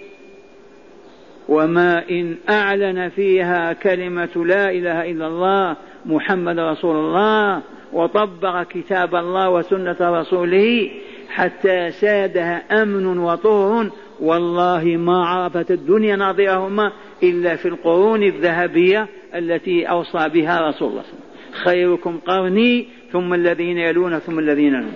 وما 1.49 2.11
إن 2.11 2.37
أعلن 2.51 3.09
فيها 3.09 3.73
كلمة 3.73 4.45
لا 4.45 4.71
إله 4.71 5.11
إلا 5.11 5.27
الله 5.27 5.77
محمد 6.07 6.59
رسول 6.59 6.97
الله 6.97 7.63
وطبق 7.93 8.63
كتاب 8.63 9.15
الله 9.15 9.51
وسنة 9.51 9.97
رسوله 10.01 10.91
حتى 11.31 11.91
سادها 11.91 12.83
أمن 12.83 13.19
وطهر. 13.19 13.91
والله 14.21 14.85
ما 14.85 15.27
عرفت 15.27 15.71
الدنيا 15.71 16.17
ناظرهما 16.17 16.93
إلا 17.23 17.57
في 17.57 17.69
القرون 17.69 18.23
الذهبية 18.23 19.09
التي 19.35 19.85
أوصى 19.85 20.29
بها 20.29 20.69
رسول 20.69 20.91
الله. 20.91 21.05
خيركم 21.53 22.19
قرني 22.19 22.89
ثم 23.13 23.35
الذين 23.35 23.79
يلون 23.79 24.19
ثم 24.19 24.39
الذين 24.39 24.75
يلون. 24.75 24.93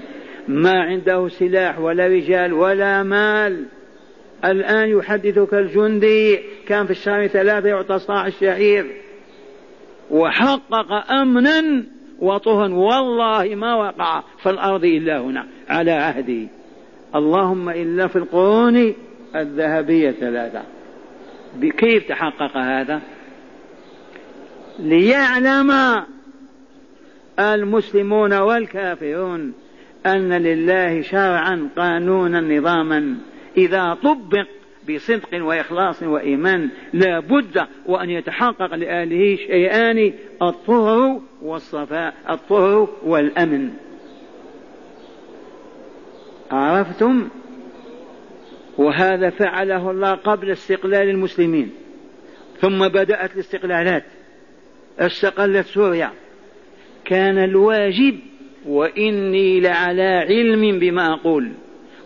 ما 0.49 0.83
عنده 0.83 1.29
سلاح 1.29 1.79
ولا 1.79 2.07
رجال 2.07 2.53
ولا 2.53 3.03
مال. 3.03 3.67
الآن 4.45 4.89
يحدثك 4.89 5.55
الجندي. 5.55 6.39
كان 6.67 6.85
في 6.85 6.91
الشهر 6.91 7.27
ثلاثة 7.27 7.69
يعطى 7.69 7.99
صاع 7.99 8.27
الشعير. 8.27 8.87
وحقق 10.11 11.11
أمنا 11.11 11.85
وطهن. 12.19 12.73
والله 12.73 13.55
ما 13.55 13.75
وقع 13.75 14.23
في 14.43 14.51
الأرض 14.51 14.85
إلا 14.85 15.21
هنا 15.21 15.47
على 15.69 15.91
عهده. 15.91 16.49
اللهم 17.15 17.69
إلا 17.69 18.07
في 18.07 18.17
القرون 18.17 18.95
الذهبية 19.37 20.11
ثلاثة. 20.11 20.63
كيف 21.61 22.09
تحقق 22.09 22.57
هذا؟ 22.57 23.01
ليعلم 24.79 25.73
المسلمون 27.39 28.33
والكافرون 28.33 29.53
أن 30.07 30.33
لله 30.33 31.03
شرعا 31.03 31.69
قانونا 31.77 32.41
نظاما. 32.41 33.17
إذا 33.57 33.95
طبق 33.95 34.47
بصدق 34.89 35.45
وإخلاص 35.45 36.03
وإيمان. 36.03 36.71
لا 36.93 37.21
بد 37.21 37.67
وأن 37.87 38.11
يتحقق 38.11 38.75
لأهله 38.75 39.37
شيئان 39.37 40.13
الطهر 40.43 41.21
والصفاء 41.43 42.15
الطهر 42.31 42.89
والأمن. 43.03 43.71
عرفتم؟ 46.51 47.29
وهذا 48.79 49.31
فعله 49.31 49.91
الله 49.91 50.15
قبل 50.15 50.51
استقلال 50.51 51.09
المسلمين. 51.09 51.71
ثم 52.61 52.89
بدأت 52.89 53.35
الاستقلالات. 53.35 54.05
استقلت 54.99 55.67
سوريا. 55.67 56.11
كان 57.05 57.39
الواجب 57.39 58.19
وإني 58.67 59.61
لعلى 59.61 60.27
علم 60.29 60.79
بما 60.79 61.13
أقول. 61.13 61.53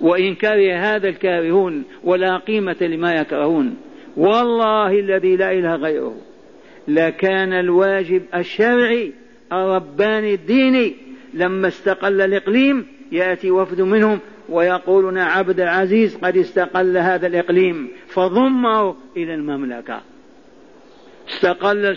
وإن 0.00 0.34
كره 0.34 0.74
هذا 0.76 1.08
الكارهون 1.08 1.84
ولا 2.04 2.36
قيمة 2.36 2.76
لما 2.80 3.14
يكرهون. 3.14 3.76
والله 4.16 5.00
الذي 5.00 5.36
لا 5.36 5.52
إله 5.52 5.74
غيره. 5.74 6.16
لكان 6.88 7.52
الواجب 7.52 8.22
الشرعي 8.34 9.12
الرباني 9.52 10.34
الديني 10.34 10.94
لما 11.34 11.68
استقل 11.68 12.20
الإقليم 12.20 12.86
يأتي 13.12 13.50
وفد 13.50 13.80
منهم 13.80 14.18
ويقولون 14.48 15.18
عبد 15.18 15.60
العزيز 15.60 16.16
قد 16.16 16.36
استقل 16.36 16.96
هذا 16.96 17.26
الإقليم. 17.26 17.88
فضمه 18.08 18.96
إلى 19.16 19.34
المملكة. 19.34 20.00
استقل 21.28 21.96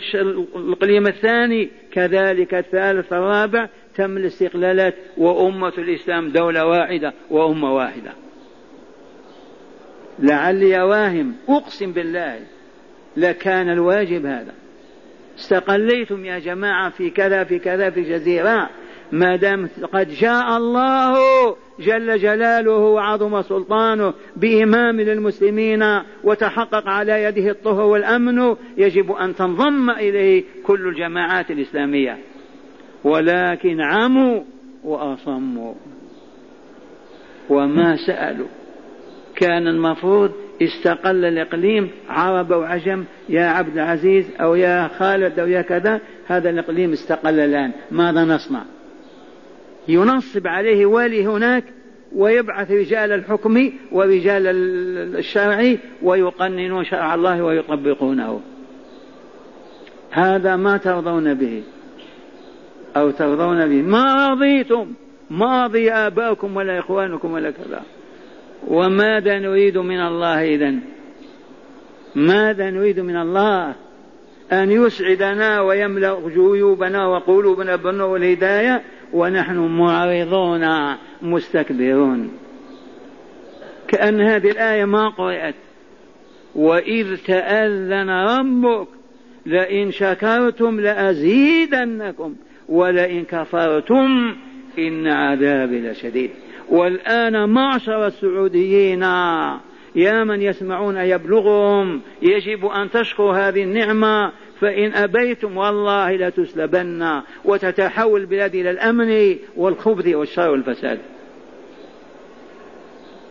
الإقليم 0.54 1.06
الثاني 1.06 1.68
كذلك 1.92 2.54
الثالث 2.54 3.12
الرابع 3.12 3.68
تم 3.96 4.16
الاستقلالات 4.16 4.94
وأمة 5.16 5.72
الإسلام 5.78 6.28
دولة 6.28 6.66
واحدة 6.66 7.12
وأمة 7.30 7.74
واحدة. 7.74 8.12
لعلي 10.18 10.82
واهم 10.82 11.34
أقسم 11.48 11.92
بالله 11.92 12.38
لكان 13.16 13.68
الواجب 13.68 14.26
هذا. 14.26 14.54
استقليتم 15.38 16.24
يا 16.24 16.38
جماعة 16.38 16.90
في 16.90 17.10
كذا 17.10 17.44
في 17.44 17.58
كذا 17.58 17.90
في 17.90 18.02
جزيرة 18.02 18.68
ما 19.12 19.36
دام 19.36 19.68
قد 19.92 20.08
جاء 20.08 20.56
الله 20.56 21.16
جل 21.80 22.18
جلاله 22.18 22.76
وعظم 22.76 23.42
سلطانه 23.42 24.14
بإمام 24.36 25.00
للمسلمين 25.00 25.84
وتحقق 26.24 26.88
على 26.88 27.22
يده 27.22 27.50
الطهر 27.50 27.84
والأمن 27.84 28.56
يجب 28.76 29.12
أن 29.12 29.34
تنضم 29.34 29.90
إليه 29.90 30.44
كل 30.64 30.86
الجماعات 30.88 31.50
الإسلامية. 31.50 32.18
ولكن 33.04 33.80
عموا 33.80 34.40
وأصموا. 34.84 35.74
وما 37.50 37.96
سألوا. 38.06 38.48
كان 39.36 39.68
المفروض 39.68 40.32
استقل 40.62 41.24
الإقليم 41.24 41.90
عرب 42.08 42.50
وعجم 42.50 43.04
يا 43.28 43.44
عبد 43.44 43.72
العزيز 43.72 44.30
أو 44.40 44.54
يا 44.54 44.88
خالد 44.88 45.38
أو 45.38 45.46
يا 45.46 45.62
كذا 45.62 46.00
هذا 46.26 46.50
الإقليم 46.50 46.92
استقل 46.92 47.40
الآن. 47.40 47.72
ماذا 47.90 48.24
نصنع؟ 48.24 48.62
ينصب 49.88 50.46
عليه 50.46 50.86
والي 50.86 51.26
هناك 51.26 51.64
ويبعث 52.14 52.70
رجال 52.70 53.12
الحكم 53.12 53.72
ورجال 53.92 54.46
الشرع 55.16 55.76
ويقننون 56.02 56.84
شرع 56.84 57.14
الله 57.14 57.42
ويطبقونه. 57.42 58.40
هذا 60.10 60.56
ما 60.56 60.76
ترضون 60.76 61.34
به. 61.34 61.62
أو 62.96 63.10
ترضون 63.10 63.68
به 63.68 63.82
ما 63.82 64.28
رضيتم. 64.28 64.86
ما 65.30 65.64
رضي 65.64 65.90
آباؤكم 65.90 66.56
ولا 66.56 66.78
إخوانكم 66.78 67.32
ولا 67.32 67.50
كذا. 67.50 67.82
وماذا 68.68 69.38
نريد 69.38 69.78
من 69.78 70.00
الله 70.00 70.54
إذن؟ 70.54 70.80
ماذا 72.14 72.70
نريد 72.70 73.00
من 73.00 73.16
الله؟ 73.16 73.74
أن 74.52 74.70
يسعدنا 74.70 75.60
ويملأ 75.60 76.28
جيوبنا 76.28 77.06
وقلوبنا 77.06 77.76
بالنور 77.76 78.08
والهداية 78.08 78.82
ونحن 79.12 79.56
معرضون 79.56 80.94
مستكبرون. 81.22 82.30
كأن 83.88 84.20
هذه 84.20 84.50
الآية 84.50 84.84
ما 84.84 85.08
قرأت. 85.08 85.54
وإذ 86.54 87.16
تأذن 87.16 88.10
ربك 88.10 88.88
لئن 89.46 89.90
شكرتم 89.90 90.80
لأزيدنكم. 90.80 92.34
ولئن 92.72 93.24
كفرتم 93.24 94.36
إن 94.78 95.06
عذابي 95.06 95.80
لشديد. 95.80 96.30
والآن 96.68 97.48
معشر 97.48 98.06
السعوديين 98.06 99.02
يا 99.94 100.24
من 100.24 100.42
يسمعون 100.42 100.96
يبلغهم 100.96 102.00
يجب 102.22 102.66
أن 102.66 102.90
تشكروا 102.90 103.32
هذه 103.32 103.62
النعمة 103.62 104.32
فإن 104.60 104.94
أبيتم 104.94 105.56
والله 105.56 106.16
لتسلبن 106.16 107.22
وتتحول 107.44 108.20
البلاد 108.20 108.54
إلى 108.54 108.70
الأمن 108.70 109.36
والخبث 109.56 110.08
والشر 110.08 110.50
والفساد. 110.50 110.98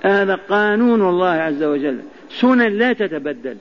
هذا 0.02 0.36
قانون 0.36 1.10
الله 1.10 1.30
عز 1.30 1.64
وجل. 1.64 2.00
سنن 2.30 2.78
لا 2.78 2.94
تتبدل. 2.94 3.58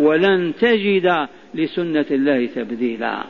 ولن 0.00 0.52
تجد 0.60 1.28
لسنة 1.54 2.06
الله 2.10 2.46
تبديلا. 2.46 3.24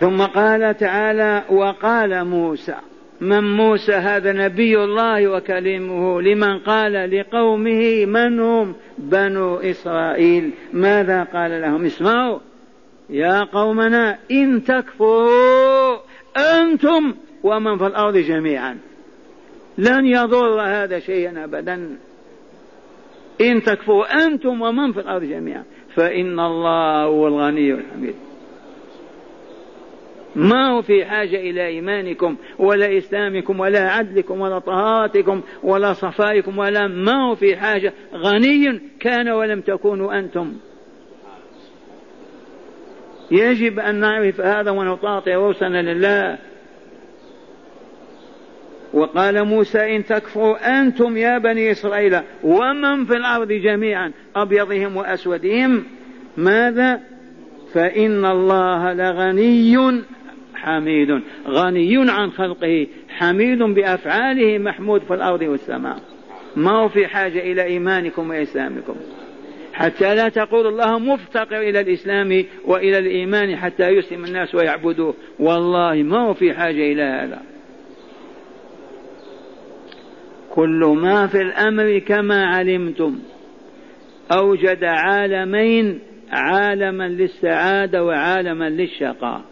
ثم 0.00 0.22
قال 0.22 0.76
تعالى 0.76 1.44
وقال 1.50 2.24
موسى 2.24 2.76
من 3.20 3.56
موسى 3.56 3.92
هذا 3.92 4.32
نبي 4.32 4.84
الله 4.84 5.28
وكلمه 5.28 6.22
لمن 6.22 6.58
قال 6.58 7.18
لقومه 7.18 8.04
من 8.06 8.40
هم؟ 8.40 8.74
بنو 8.98 9.56
إسرائيل. 9.56 10.50
ماذا 10.72 11.22
قال 11.22 11.60
لهم؟ 11.60 11.84
اسمعوا. 11.84 12.38
يا 13.10 13.44
قومنا 13.44 14.18
إن 14.30 14.64
تكفروا 14.64 15.96
أنتم 16.36 17.14
ومن 17.42 17.78
في 17.78 17.86
الأرض 17.86 18.16
جميعا. 18.16 18.78
لن 19.78 20.06
يضر 20.06 20.60
هذا 20.60 20.98
شيئا 20.98 21.44
أبدا. 21.44 21.96
إن 23.40 23.62
تكفروا 23.62 24.26
أنتم 24.26 24.62
ومن 24.62 24.92
في 24.92 25.00
الأرض 25.00 25.22
جميعا. 25.22 25.64
فإن 25.94 26.40
الله 26.40 27.04
هو 27.04 27.28
الغني 27.28 27.72
الحميد. 27.72 28.14
ما 30.36 30.68
هو 30.68 30.82
في 30.82 31.04
حاجة 31.04 31.36
إلى 31.36 31.66
إيمانكم 31.66 32.36
ولا 32.58 32.98
إسلامكم 32.98 33.60
ولا 33.60 33.90
عدلكم 33.90 34.40
ولا 34.40 34.58
طهارتكم 34.58 35.42
ولا 35.62 35.92
صفائكم 35.92 36.58
ولا 36.58 36.88
ما 36.88 37.12
هو 37.12 37.34
في 37.34 37.56
حاجة. 37.56 37.92
غني 38.14 38.80
كان 39.00 39.28
ولم 39.28 39.60
تكونوا 39.60 40.18
أنتم. 40.18 40.52
يجب 43.30 43.78
أن 43.78 43.94
نعرف 43.94 44.40
هذا 44.40 44.70
ونطاطع 44.70 45.34
رؤوسنا 45.34 45.92
لله. 45.92 46.38
وقال 48.92 49.44
موسى 49.44 49.96
إن 49.96 50.04
تكفروا 50.04 50.80
أنتم 50.80 51.16
يا 51.16 51.38
بني 51.38 51.70
إسرائيل 51.70 52.20
ومن 52.42 53.04
في 53.04 53.16
الأرض 53.16 53.52
جميعا 53.52 54.12
أبيضهم 54.36 54.96
وأسودهم. 54.96 55.84
ماذا؟ 56.36 57.00
فإن 57.72 58.24
الله 58.24 58.92
لغني 58.92 59.76
حميد 60.62 61.20
غني 61.48 62.10
عن 62.10 62.30
خلقه 62.30 62.86
حميد 63.08 63.62
بأفعاله 63.62 64.58
محمود 64.58 65.00
في 65.00 65.14
الأرض 65.14 65.42
والسماء. 65.42 65.96
ما 66.56 66.70
هو 66.70 66.88
في 66.88 67.06
حاجة 67.06 67.38
إلى 67.38 67.62
إيمانكم 67.64 68.30
وإسلامكم. 68.30 68.94
حتى 69.72 70.14
لا 70.14 70.28
تقول 70.28 70.66
الله 70.66 70.98
مفتقر 70.98 71.60
إلى 71.60 71.80
الإسلام 71.80 72.44
وإلى 72.64 72.98
الإيمان 72.98 73.56
حتى 73.56 73.88
يسلم 73.88 74.24
الناس 74.24 74.54
ويعبدوه. 74.54 75.14
والله 75.38 76.02
ما 76.02 76.28
هو 76.28 76.34
في 76.34 76.52
حاجة 76.52 76.92
إلى 76.92 77.02
هذا. 77.02 77.42
كل 80.50 80.96
ما 81.02 81.26
في 81.26 81.38
الأمر 81.38 81.98
كما 81.98 82.46
علمتم. 82.46 83.18
أوجد 84.32 84.84
عالمين 84.84 86.00
عالما 86.30 87.08
للسعادة 87.08 88.04
وعالما 88.04 88.70
للشقاء. 88.70 89.49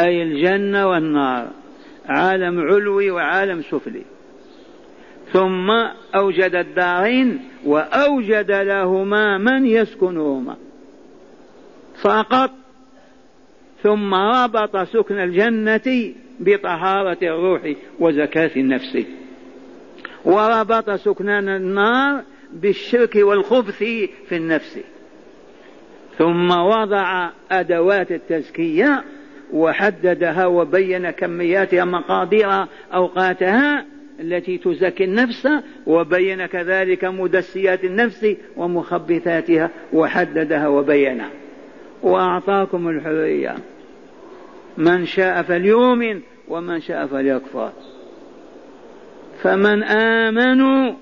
أي 0.00 0.22
الجنة 0.22 0.88
والنار 0.88 1.48
عالم 2.06 2.60
علوي 2.60 3.10
وعالم 3.10 3.62
سفلي. 3.62 4.02
ثم 5.32 5.70
أوجد 6.14 6.54
الدارين 6.54 7.40
وأوجد 7.64 8.50
لهما 8.50 9.38
من 9.38 9.66
يسكنهما. 9.66 10.56
فقط. 12.02 12.50
ثم 13.82 14.14
ربط 14.14 14.76
سكن 14.76 15.18
الجنة 15.18 16.14
بطهارة 16.40 17.18
الروح 17.22 17.72
وزكاة 17.98 18.50
النفس. 18.56 18.98
وربط 20.24 20.90
سكن 20.90 21.28
النار 21.28 22.22
بالشرك 22.52 23.16
والخبث 23.16 23.78
في 24.28 24.36
النفس. 24.36 24.78
ثم 26.18 26.50
وضع 26.50 27.30
أدوات 27.50 28.12
التزكية 28.12 29.04
وحددها 29.52 30.46
وبين 30.46 31.10
كمياتها 31.10 31.84
مقادير 31.84 32.66
أوقاتها 32.94 33.86
التي 34.20 34.58
تزكي 34.58 35.04
النفس 35.04 35.48
وبين 35.86 36.46
كذلك 36.46 37.04
مدسيات 37.04 37.84
النفس 37.84 38.36
ومخبثاتها 38.56 39.70
وحددها 39.92 40.68
وبينها. 40.68 41.30
وأعطاكم 42.02 42.88
الحرية. 42.88 43.56
من 44.78 45.06
شاء 45.06 45.42
فليؤمن 45.42 46.20
ومن 46.48 46.80
شاء 46.80 47.06
فليكفر. 47.06 47.72
فمن 49.42 49.82
آمنوا 49.82 50.94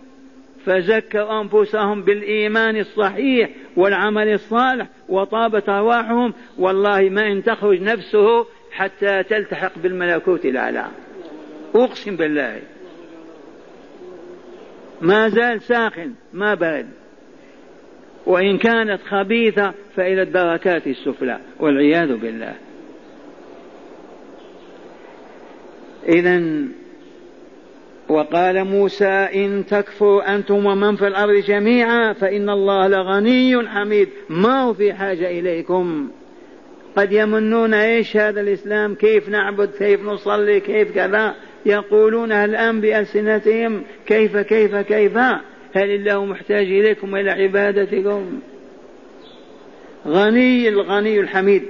فزكوا 0.64 1.40
أنفسهم 1.40 2.02
بالإيمان 2.02 2.76
الصحيح 2.76 3.50
والعمل 3.76 4.32
الصالح 4.32 4.86
وطابت 5.08 5.68
أرواحهم. 5.68 6.34
والله 6.58 7.08
ما 7.08 7.32
إن 7.32 7.42
تخرج 7.42 7.82
نفسه 7.82 8.46
حتى 8.72 9.22
تلتحق 9.22 9.78
بالملكوت 9.78 10.44
الأعلى. 10.44 10.86
أقسم 11.74 12.16
بالله. 12.16 12.60
ما 15.00 15.28
زال 15.28 15.62
ساخن 15.62 16.12
ما 16.32 16.54
برد 16.54 16.88
وإن 18.26 18.58
كانت 18.58 19.00
خبيثة 19.02 19.74
فإلى 19.96 20.22
الدركات 20.22 20.86
السفلى 20.86 21.38
والعياذ 21.60 22.16
بالله. 22.16 22.54
إذا 26.08 26.68
وقال 28.08 28.64
موسى 28.64 29.28
إن 29.34 29.64
تكفروا 29.66 30.34
أنتم 30.34 30.66
ومن 30.66 30.96
في 30.96 31.06
الأرض 31.06 31.34
جميعا 31.34 32.12
فإن 32.12 32.50
الله 32.50 32.88
لغني 32.88 33.68
حميد. 33.68 34.08
ما 34.28 34.62
هو 34.62 34.74
في 34.74 34.92
حاجة 34.92 35.30
إليكم؟ 35.30 36.08
قد 36.96 37.12
يمنون 37.12 37.74
إيش 37.74 38.16
هذا 38.16 38.40
الإسلام؟ 38.40 38.94
كيف 38.94 39.28
نعبد؟ 39.28 39.70
كيف 39.78 40.04
نصلي؟ 40.04 40.60
كيف 40.60 40.94
كذا؟ 40.94 41.34
يقولون 41.66 42.32
الآن 42.32 42.80
بألسنتهم؟ 42.80 43.82
كيف 44.06 44.36
كيف 44.36 44.76
كيف؟ 44.76 45.16
هل 45.74 45.90
الله 45.90 46.24
محتاج 46.24 46.66
إليكم 46.66 47.16
إلى 47.16 47.30
عبادتكم؟ 47.30 48.40
غني 50.06 50.68
الغني 50.68 51.20
الحميد. 51.20 51.62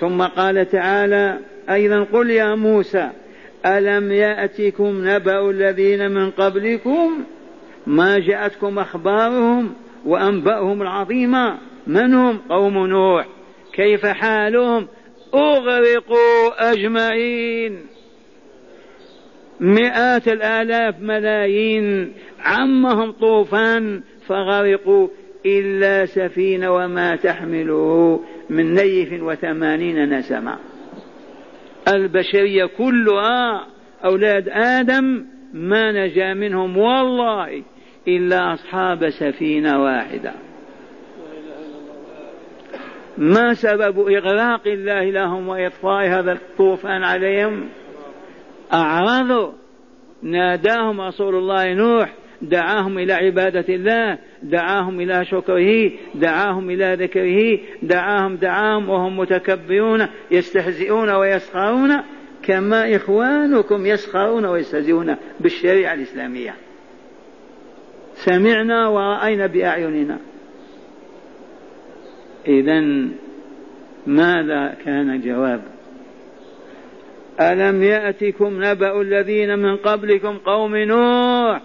ثم 0.00 0.22
قال 0.22 0.68
تعالى 0.68 1.38
أيضا 1.70 2.06
قل 2.12 2.30
يا 2.30 2.54
موسى 2.54 3.10
ألم 3.66 4.12
يأتكم 4.12 5.08
نبأ 5.08 5.50
الذين 5.50 6.10
من 6.10 6.30
قبلكم؟ 6.30 7.24
ما 7.86 8.18
جاءتكم 8.18 8.78
أخبارهم 8.78 9.74
وأنبأهم 10.06 10.82
العظيمه 10.82 11.58
من 11.86 12.14
هم؟ 12.14 12.38
قوم 12.48 12.86
نوح. 12.86 13.26
كيف 13.72 14.06
حالهم؟ 14.06 14.88
أغرقوا 15.34 16.72
أجمعين. 16.72 17.86
مئات 19.60 20.28
الآلاف 20.28 21.00
ملايين. 21.00 22.12
عمهم 22.40 23.12
طوفان 23.12 24.02
فغرقوا. 24.26 25.08
إلا 25.46 26.06
سفينة 26.06 26.74
وما 26.74 27.16
تحمله. 27.16 28.20
من 28.50 28.74
نيف 28.74 29.22
وثمانين 29.22 30.18
نسمة. 30.18 30.56
البشرية 31.88 32.66
كلها 32.66 33.66
أولاد 34.04 34.48
آدم 34.48 35.24
ما 35.52 35.92
نجا 35.92 36.34
منهم 36.34 36.78
والله 36.78 37.62
إلا 38.08 38.54
أصحاب 38.54 39.10
سفينة 39.10 39.82
واحدة. 39.82 40.32
ما 43.18 43.54
سبب 43.54 43.98
إغراق 44.08 44.66
الله 44.66 45.10
لهم 45.10 45.48
وإطفاء 45.48 46.06
هذا 46.06 46.32
الطوفان 46.32 47.04
عليهم؟ 47.04 47.68
أعرضوا 48.72 49.52
ناداهم 50.22 51.00
رسول 51.00 51.34
الله 51.34 51.74
نوح 51.74 52.12
دعاهم 52.42 52.98
إلى 52.98 53.12
عبادة 53.12 53.74
الله 53.74 54.18
دعاهم 54.42 55.00
إلى 55.00 55.24
شكره 55.24 55.90
دعاهم 56.14 56.70
إلى 56.70 56.96
ذكره 57.00 57.58
دعاهم 57.82 58.36
دعاهم 58.36 58.88
وهم 58.88 59.18
متكبرون 59.18 60.08
يستهزئون 60.30 61.10
ويسخرون 61.10 62.02
كما 62.42 62.96
إخوانكم 62.96 63.86
يسخرون 63.86 64.46
ويستهزئون 64.46 65.16
بالشريعة 65.40 65.94
الإسلامية. 65.94 66.54
سمعنا 68.14 68.88
ورأينا 68.88 69.46
بأعيننا. 69.46 70.18
إذا 72.48 72.80
ماذا 74.06 74.76
كان 74.84 75.10
الجواب؟ 75.10 75.62
ألم 77.40 77.82
يأتكم 77.82 78.64
نبأ 78.64 79.00
الذين 79.00 79.58
من 79.58 79.76
قبلكم 79.76 80.38
قوم 80.38 80.76
نوح؟ 80.76 81.62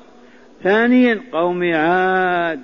ثانيا 0.64 1.22
قوم 1.32 1.74
عاد. 1.74 2.60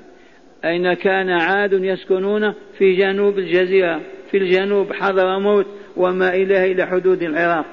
أين 0.65 0.93
كان 0.93 1.29
عاد 1.29 1.73
يسكنون؟ 1.73 2.53
في 2.77 2.95
جنوب 2.95 3.37
الجزيرة. 3.37 4.01
في 4.31 4.37
الجنوب 4.37 4.93
حضرموت 4.93 5.65
وما 5.97 6.35
إله 6.35 6.71
إلى 6.71 6.85
حدود 6.85 7.23
العراق. 7.23 7.65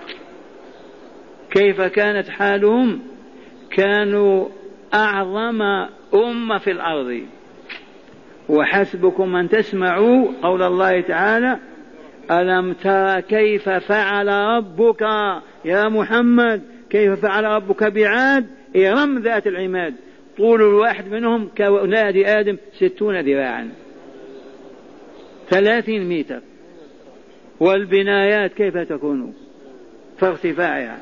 كيف 1.51 1.81
كانت 1.81 2.29
حالهم؟ 2.29 3.01
كانوا 3.71 4.49
أعظم 4.95 5.63
أمة 6.15 6.59
في 6.59 6.71
الأرض. 6.71 7.21
وحسبكم 8.49 9.37
أن 9.37 9.49
تسمعوا 9.49 10.29
قول 10.43 10.63
الله 10.63 11.01
تعالى 11.01 11.59
ألم 12.31 12.73
ترى 12.73 13.23
كيف 13.23 13.69
فعل 13.69 14.29
ربك 14.29 15.03
يا 15.65 15.89
محمد؟ 15.89 16.63
كيف 16.91 17.21
فعل 17.21 17.45
ربك 17.45 17.85
بعاد؟ 17.85 18.47
إرم 18.77 19.19
ذات 19.19 19.47
العماد. 19.47 19.95
طول 20.37 20.62
الواحد 20.62 21.09
منهم 21.09 21.49
كأولاد 21.57 22.16
آدم 22.16 22.57
ستون 22.73 23.20
ذراعا. 23.20 23.70
ثلاثين 25.51 26.09
متر. 26.09 26.40
والبنايات 27.61 28.53
كيف 28.53 28.77
تكون؟ 28.77 29.35
في 30.18 30.27
ارتفاعها 30.27 30.99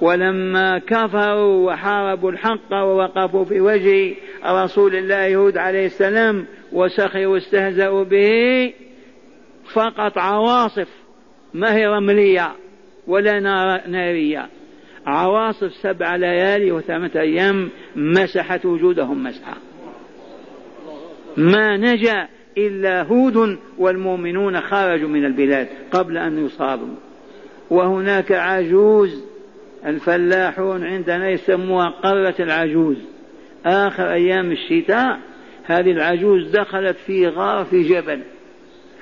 ولما 0.00 0.78
كفروا 0.78 1.66
وحاربوا 1.66 2.30
الحق 2.30 2.72
ووقفوا 2.72 3.44
في 3.44 3.60
وجه 3.60 4.14
رسول 4.46 4.96
الله 4.96 5.36
هود 5.36 5.58
عليه 5.58 5.86
السلام 5.86 6.46
وسخروا 6.72 7.26
واستهزأوا 7.26 8.04
به 8.04 8.72
فقط 9.72 10.18
عواصف 10.18 10.88
ما 11.54 11.76
هي 11.76 11.86
رملية 11.86 12.52
ولا 13.06 13.40
نارية. 13.86 14.48
عواصف 15.06 15.72
سبع 15.72 16.16
ليالي 16.16 16.72
وثمانية 16.72 17.20
أيام 17.20 17.68
مسحت 17.96 18.66
وجودهم 18.66 19.24
مسحة 19.24 19.56
ما 21.36 21.76
نجا 21.76 22.28
إلا 22.58 23.02
هود 23.02 23.58
والمؤمنون 23.78 24.60
خرجوا 24.60 25.08
من 25.08 25.24
البلاد 25.24 25.68
قبل 25.92 26.18
أن 26.18 26.46
يصابوا. 26.46 26.94
وهناك 27.70 28.32
عجوز 28.32 29.24
الفلاحون 29.86 30.84
عندنا 30.84 31.30
يسموها 31.30 31.88
قرة 31.88 32.34
العجوز. 32.40 32.96
آخر 33.66 34.12
أيام 34.12 34.52
الشتاء 34.52 35.18
هذه 35.64 35.90
العجوز 35.90 36.50
دخلت 36.56 36.96
في 37.06 37.28
غار 37.28 37.64
في 37.64 37.82
جبل 37.82 38.20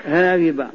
هاربة. 0.05 0.67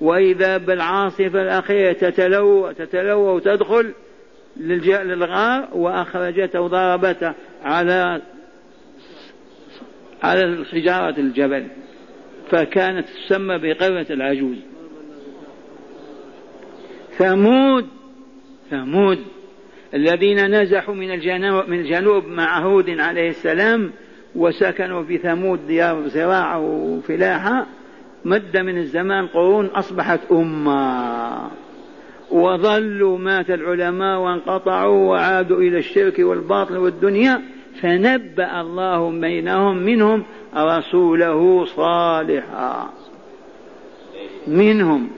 وإذا 0.00 0.56
بالعاصفة 0.56 1.42
الأخيرة 1.42 1.92
تتلو 1.92 2.72
تتلو 2.72 3.36
وتدخل 3.36 3.92
للغار 4.56 5.68
وأخرجته 5.72 6.60
وضربته 6.60 7.32
على 7.62 8.22
على 10.22 10.64
حجارة 10.72 11.20
الجبل 11.20 11.66
فكانت 12.50 13.06
تسمى 13.08 13.58
بقرة 13.58 14.06
العجوز. 14.10 14.56
ثمود 17.18 17.86
ثمود 18.70 19.18
الذين 19.94 20.60
نزحوا 20.60 20.94
من 20.94 21.10
الجنوب, 21.10 21.68
من 21.68 21.80
الجنوب 21.80 22.26
مع 22.26 22.58
هود 22.58 22.90
عليه 22.90 23.28
السلام 23.28 23.92
وسكنوا 24.34 25.02
في 25.02 25.18
ثمود 25.18 25.66
ديار 25.66 26.08
زراعة 26.08 26.58
وفلاحة. 26.60 27.66
مد 28.24 28.56
من 28.56 28.78
الزمان 28.78 29.26
قرون 29.26 29.66
أصبحت 29.66 30.20
أمة. 30.32 31.50
وظلوا 32.30 33.18
مات 33.18 33.50
العلماء 33.50 34.18
وانقطعوا 34.18 35.08
وعادوا 35.08 35.58
إلى 35.58 35.78
الشرك 35.78 36.18
والباطل 36.18 36.76
والدنيا 36.76 37.42
فنبأ 37.82 38.60
الله 38.60 39.10
بينهم 39.10 39.76
منهم 39.76 40.24
رسوله 40.56 41.64
صالحا. 41.64 42.90
منهم. 44.46 45.10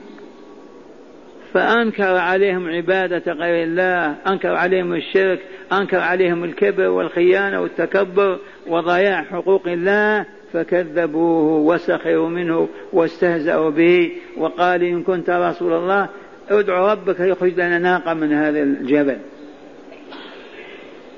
فأنكر 1.53 2.17
عليهم 2.17 2.69
عبادة 2.69 3.33
غير 3.33 3.63
الله 3.63 4.15
أنكر 4.27 4.55
عليهم 4.55 4.93
الشرك 4.93 5.39
أنكر 5.73 5.99
عليهم 5.99 6.43
الكبر 6.43 6.87
والخيانة 6.87 7.61
والتكبر 7.61 8.39
وضياع 8.67 9.23
حقوق 9.23 9.67
الله 9.67 10.25
فكذبوه 10.53 11.73
وسخروا 11.73 12.29
منه 12.29 12.67
واستهزأوا 12.93 13.69
به. 13.69 14.11
وقال 14.37 14.83
إن 14.83 15.03
كنت 15.03 15.29
رسول 15.29 15.73
الله 15.73 16.09
ادع 16.49 16.91
ربك 16.93 17.19
يخرج 17.19 17.53
لنا 17.53 17.79
ناقة 17.79 18.13
من 18.13 18.33
هذا 18.33 18.59
الجبل. 18.63 19.17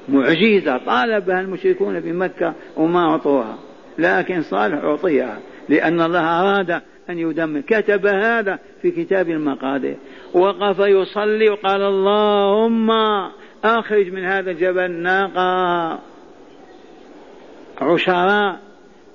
معجزة 0.09 0.77
طالبها 0.77 1.41
المشركون 1.41 1.99
بمكة 1.99 2.53
وما 2.77 2.99
أعطوها. 2.99 3.57
لكن 3.97 4.41
صالح 4.41 4.83
أعطيها 4.83 5.39
لأن 5.69 6.01
الله 6.01 6.41
أراد 6.41 6.81
أن 7.09 7.19
يدمر. 7.19 7.61
كتب 7.61 8.05
هذا 8.05 8.59
في 8.81 8.91
كتاب 8.91 9.29
المقادير. 9.29 9.95
وقف 10.33 10.79
يصلي 10.79 11.49
وقال 11.49 11.81
اللهم 11.81 12.91
أخرج 13.63 14.13
من 14.13 14.25
هذا 14.25 14.51
الجبل 14.51 14.91
ناقة. 14.91 15.99
عشراء 17.81 18.59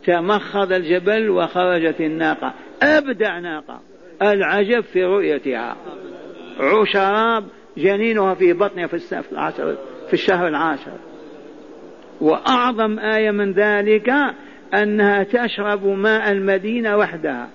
تمخض 0.07 0.73
الجبل 0.73 1.31
وخرجت 1.31 2.01
الناقة. 2.01 2.53
أبدع 2.83 3.39
ناقة. 3.39 3.81
العجب 4.23 4.81
في 4.81 5.05
رؤيتها. 5.05 5.77
عشراء 6.61 7.45
جنينها 7.77 8.35
في 8.35 8.53
بطنها 8.53 8.87
في 8.87 9.23
العشر 9.33 9.77
في 10.07 10.13
الشهر 10.13 10.49
العاشر. 10.49 10.93
وأعظم 12.21 12.99
آية 12.99 13.31
من 13.31 13.53
ذلك 13.53 14.13
أنها 14.75 15.23
تشرب 15.23 15.87
ماء 15.87 16.31
المدينة 16.31 16.97
وحدها. 16.97 17.49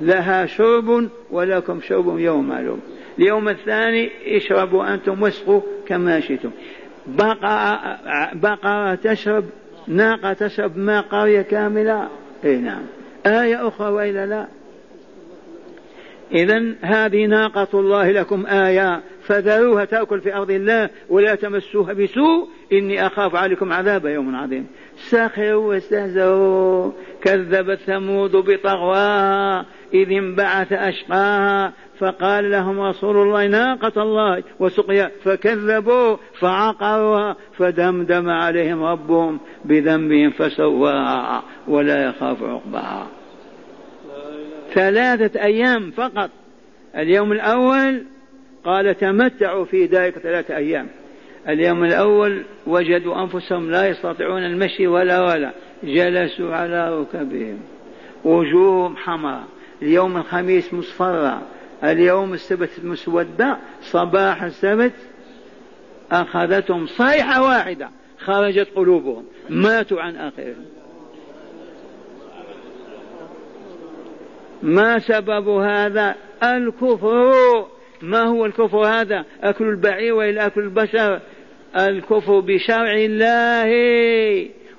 لها 0.00 0.46
شرب 0.46 1.08
ولكم 1.30 1.80
شرب 1.80 2.18
يوم 2.18 2.48
معلوم. 2.48 2.80
اليوم 3.18 3.48
الثاني 3.48 4.10
اشربوا 4.36 4.94
أنتم 4.94 5.22
واسقوا 5.22 5.60
كما 5.86 6.20
شئتم. 6.20 6.50
بقرة, 7.06 7.98
بقرة 8.32 8.94
تشرب 8.94 9.44
ناقة 9.88 10.32
تشرب 10.32 10.78
ماء 10.78 11.02
قرية 11.02 11.42
كاملة. 11.42 12.08
اي 12.44 12.56
نعم. 12.56 12.82
آية 13.26 13.68
أخرى 13.68 13.88
وإلا 13.88 14.26
لا؟ 14.26 14.46
إذا 16.32 16.74
هذه 16.80 17.26
ناقة 17.26 17.68
الله 17.74 18.10
لكم 18.10 18.46
آية 18.46 19.02
فذروها 19.22 19.84
تأكل 19.84 20.20
في 20.20 20.34
أرض 20.34 20.50
الله 20.50 20.90
ولا 21.08 21.34
تمسوها 21.34 21.92
بسوء 21.92 22.48
إني 22.72 23.06
أخاف 23.06 23.34
عليكم 23.34 23.72
عذاب 23.72 24.06
يوم 24.06 24.36
عظيم. 24.36 24.66
سخروا 24.96 25.68
واستهزئوا 25.68 26.92
كذبت 27.22 27.78
ثمود 27.78 28.36
بطغواها 28.36 29.66
إذ 29.94 30.12
انبعث 30.12 30.72
أشقاها 30.72 31.72
فقال 32.02 32.50
لهم 32.50 32.80
رسول 32.80 33.16
الله 33.16 33.46
ناقة 33.46 34.02
الله 34.02 34.42
وسقيا. 34.58 35.10
فكذبوا 35.24 36.16
فعقروها 36.40 37.36
فدمدم 37.58 38.30
عليهم 38.30 38.82
ربهم 38.82 39.40
بذنبهم 39.64 40.30
فسواها 40.30 41.42
ولا 41.68 42.04
يخاف 42.04 42.42
عقباها. 42.42 43.06
ثلاثة 44.74 45.42
أيام 45.42 45.90
فقط. 45.90 46.30
اليوم 46.96 47.32
الأول 47.32 48.04
قال 48.64 48.96
تمتعوا 48.96 49.64
في 49.64 49.86
ذلك 49.86 50.18
ثلاثة 50.18 50.56
أيام. 50.56 50.88
اليوم 51.48 51.84
الأول 51.84 52.42
وجدوا 52.66 53.22
أنفسهم 53.22 53.70
لا 53.70 53.88
يستطيعون 53.88 54.42
المشي 54.42 54.86
ولا 54.86 55.20
ولا. 55.20 55.52
جلسوا 55.84 56.54
على 56.54 57.00
ركبهم. 57.00 57.58
وجوههم 58.24 58.96
حمراء. 58.96 59.44
اليوم 59.82 60.16
الخميس 60.16 60.74
مصفرة. 60.74 61.42
اليوم 61.84 62.32
السبت 62.32 62.70
مسودة 62.82 63.58
صباح 63.80 64.42
السبت 64.42 64.92
أخذتهم 66.12 66.86
صيحة 66.86 67.42
واحدة 67.42 67.90
خرجت 68.18 68.68
قلوبهم 68.76 69.24
ماتوا 69.50 70.00
عن 70.00 70.16
آخرهم. 70.16 70.64
ما 74.62 74.98
سبب 74.98 75.48
هذا؟ 75.48 76.14
الكفر. 76.42 77.32
ما 78.02 78.22
هو 78.22 78.46
الكفر 78.46 78.86
هذا؟ 78.86 79.24
أكل 79.42 79.64
البعير 79.64 80.14
وإلا 80.14 80.46
أكل 80.46 80.60
البشر. 80.60 81.20
الكفر 81.76 82.40
بشرع 82.40 82.94
الله 82.94 83.70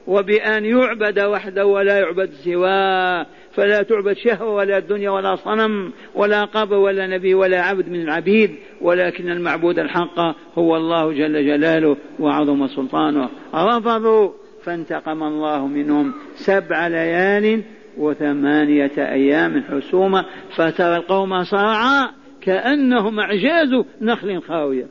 وبأن 0.08 0.66
يعبد 0.66 1.20
وحده 1.20 1.66
ولا 1.66 2.00
يعبد 2.00 2.30
سواه. 2.32 3.26
فلا 3.56 3.84
تعبد 3.84 4.14
شهوة 4.14 4.54
ولا 4.54 4.78
الدنيا 4.78 5.10
ولا 5.10 5.36
صنم 5.36 5.92
ولا 6.16 6.46
قبر 6.46 6.76
ولا 6.76 7.08
نبي 7.08 7.34
ولا 7.34 7.62
عبد 7.62 7.90
من 7.90 8.02
العبيد 8.02 8.56
ولكن 8.82 9.30
المعبود 9.30 9.80
الحق 9.80 10.20
هو 10.58 10.78
الله 10.78 11.12
جل 11.14 11.46
جلاله 11.46 11.98
وعظم 12.20 12.68
سلطانه. 12.68 13.30
رفضوا 13.56 14.32
فانتقم 14.64 15.24
الله 15.24 15.68
منهم 15.68 16.14
سبع 16.36 16.88
ليال 16.88 17.62
وثمانية 17.98 18.92
أيام 18.98 19.64
حسومة 19.64 20.26
فترى 20.56 20.96
القوم 20.96 21.44
صرعى 21.44 22.10
كأنهم 22.42 23.20
أعجاز 23.20 23.86
نخل 24.02 24.42
خاوية. 24.42 24.86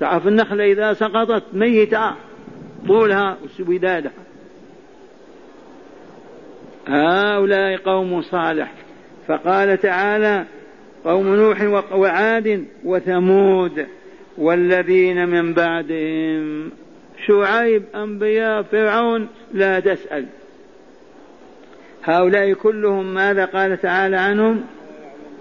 تعرف 0.00 0.26
النخلة 0.26 0.64
إذا 0.64 0.92
سقطت 0.92 1.42
ميتة 1.52 2.14
طولها 2.88 3.36
وسودادها. 3.44 4.12
هؤلاء 6.88 7.76
قوم 7.76 8.22
صالح. 8.22 8.72
فقال 9.28 9.78
تعالى 9.78 10.44
قوم 11.04 11.26
نوح 11.26 11.62
وعاد 11.92 12.64
وثمود 12.84 13.86
والذين 14.38 15.28
من 15.28 15.54
بعدهم. 15.54 16.70
شعيب 17.26 17.82
أنبياء 17.94 18.62
فرعون 18.62 19.28
لا 19.54 19.80
تسأل. 19.80 20.26
هؤلاء 22.04 22.52
كلهم 22.52 23.14
ماذا 23.14 23.44
قال 23.44 23.80
تعالى 23.80 24.16
عنهم؟ 24.16 24.64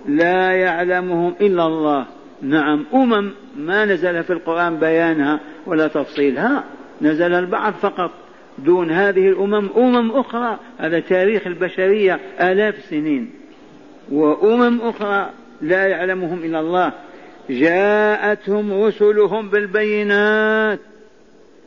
لا 0.07 0.51
يعلمهم 0.51 1.35
إلا 1.41 1.65
الله. 1.65 2.05
نعم 2.41 2.85
أمم 2.93 3.31
ما 3.57 3.85
نزل 3.85 4.23
في 4.23 4.33
القرآن 4.33 4.77
بيانها 4.77 5.39
ولا 5.65 5.87
تفصيلها. 5.87 6.63
نزل 7.01 7.33
البعض 7.33 7.73
فقط. 7.73 8.11
دون 8.57 8.91
هذه 8.91 9.27
الأمم 9.27 9.69
أمم 9.77 10.11
أخرى. 10.11 10.59
هذا 10.77 10.99
تاريخ 10.99 11.47
البشرية 11.47 12.19
آلاف 12.39 12.77
السنين. 12.77 13.29
وأمم 14.11 14.81
أخرى 14.81 15.29
لا 15.61 15.87
يعلمهم 15.87 16.43
إلا 16.43 16.59
الله. 16.59 16.91
جاءتهم 17.49 18.83
رسلهم 18.83 19.49
بالبينات. 19.49 20.79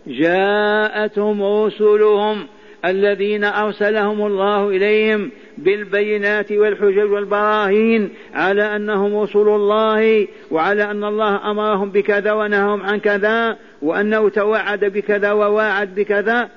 جاءتهم 0.07 1.43
رسلهم 1.43 2.47
الذين 2.85 3.45
أرسلهم 3.45 4.27
الله 4.27 4.69
إليهم 4.69 5.31
بالبينات 5.59 6.53
والحجج 6.53 7.13
والبراهين 7.13 8.11
على 8.35 8.77
أنهم 8.77 9.17
رسل 9.17 9.49
الله 9.49 10.29
وعلى 10.51 10.91
أن 10.91 11.05
الله 11.05 11.51
أمرهم 11.51 11.91
بكذا 11.91 12.33
ونههم 12.33 12.83
عن 12.83 13.01
كذا 13.01 13.57
وأنه 13.83 14.29
توعد 14.29 14.85
بكذا 14.85 15.33
وواعد 15.33 15.95
بكذا. 15.95 16.49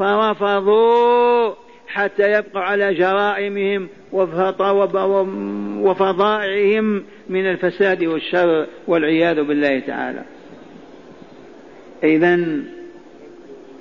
فرفضوا 0.00 1.54
حتى 1.88 2.32
يبقوا 2.32 2.60
على 2.60 2.94
جرائمهم 2.94 3.88
وفضائعهم 5.82 7.04
من 7.28 7.50
الفساد 7.50 8.04
والشر 8.04 8.66
والعياذ 8.86 9.42
بالله 9.42 9.80
تعالى. 9.80 10.22
إذا 12.04 12.40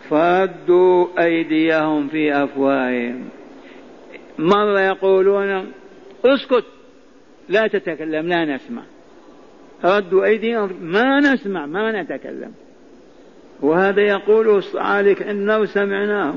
فردوا 0.10 1.08
أيديهم 1.20 2.08
في 2.08 2.44
أفواههم. 2.44 3.30
مرة 4.40 4.80
يقولون 4.80 5.72
اسكت 6.26 6.66
لا 7.50 7.68
تتكلم 7.68 8.28
لا 8.28 8.46
نسمع. 8.46 8.82
ردوا 9.86 10.26
أيديهم 10.26 10.70
ما 10.82 11.20
نسمع 11.20 11.66
ما 11.66 12.02
نتكلم. 12.02 12.54
وهذا 13.62 14.02
يقول 14.02 14.58
الصالح 14.58 15.22
إنه 15.22 15.66
سمعناه. 15.66 16.36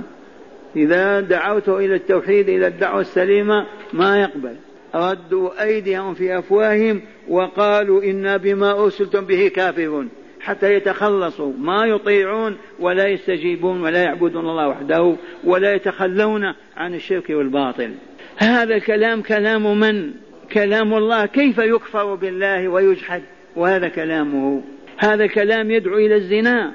إذا 0.76 1.20
دعوته 1.20 1.78
إلى 1.78 1.94
التوحيد 1.94 2.48
إلى 2.48 2.66
الدعوة 2.66 3.00
السليمة 3.00 3.66
ما 3.92 4.20
يقبل. 4.20 4.54
ردوا 4.94 5.62
أيديهم 5.62 6.14
في 6.14 6.38
أفواههم 6.38 7.00
وقالوا 7.28 8.02
إنا 8.02 8.36
بما 8.36 8.84
أرسلتم 8.84 9.20
به 9.20 9.48
كافرون. 9.48 10.08
حتى 10.40 10.74
يتخلصوا. 10.74 11.52
ما 11.58 11.86
يطيعون 11.86 12.56
ولا 12.80 13.08
يستجيبون 13.08 13.80
ولا 13.80 14.02
يعبدون 14.02 14.50
الله 14.50 14.68
وحده 14.68 15.16
ولا 15.44 15.74
يتخلون 15.74 16.54
عن 16.76 16.94
الشرك 16.94 17.30
والباطل. 17.30 17.90
هذا 18.36 18.74
الكلام 18.74 19.22
كلام 19.22 19.80
من؟ 19.80 20.10
كلام 20.52 20.94
الله. 20.94 21.26
كيف 21.26 21.58
يكفر 21.58 22.14
بالله 22.14 22.68
ويجحد؟ 22.68 23.22
وهذا 23.56 23.88
كلامه. 23.88 24.62
هذا 24.98 25.24
الكلام 25.24 25.70
يدعو 25.70 25.96
إلى 25.96 26.14
الزنا. 26.14 26.72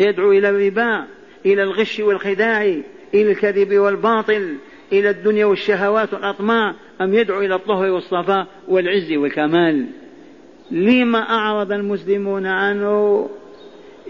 يدعو 0.00 0.32
إلى 0.32 0.48
الربا 0.48 1.06
إلى 1.46 1.62
الغش 1.62 2.00
والخداع 2.00 2.62
إلى 3.14 3.32
الكذب 3.32 3.78
والباطل 3.78 4.56
إلى 4.92 5.10
الدنيا 5.10 5.44
والشهوات 5.44 6.14
والأطماع 6.14 6.74
أم 7.00 7.14
يدعو 7.14 7.40
إلى 7.40 7.54
الطهر 7.54 7.90
والصفاء 7.90 8.46
والعز 8.68 9.12
والكمال. 9.12 9.86
لما 10.70 11.18
أعرض 11.18 11.72
المسلمون 11.72 12.46
عنه؟ 12.46 13.28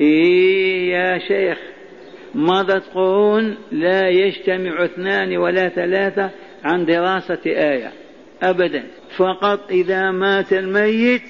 إيه 0.00 0.92
يا 0.92 1.18
شيخ 1.18 1.58
مضت 2.34 2.82
قرون 2.94 3.56
لا 3.72 4.08
يجتمع 4.08 4.84
اثنان 4.84 5.36
ولا 5.36 5.68
ثلاثة 5.68 6.30
عن 6.64 6.84
دراسة 6.84 7.40
آية 7.46 7.92
أبدا. 8.42 8.84
فقط 9.16 9.70
إذا 9.70 10.10
مات 10.10 10.52
الميت 10.52 11.22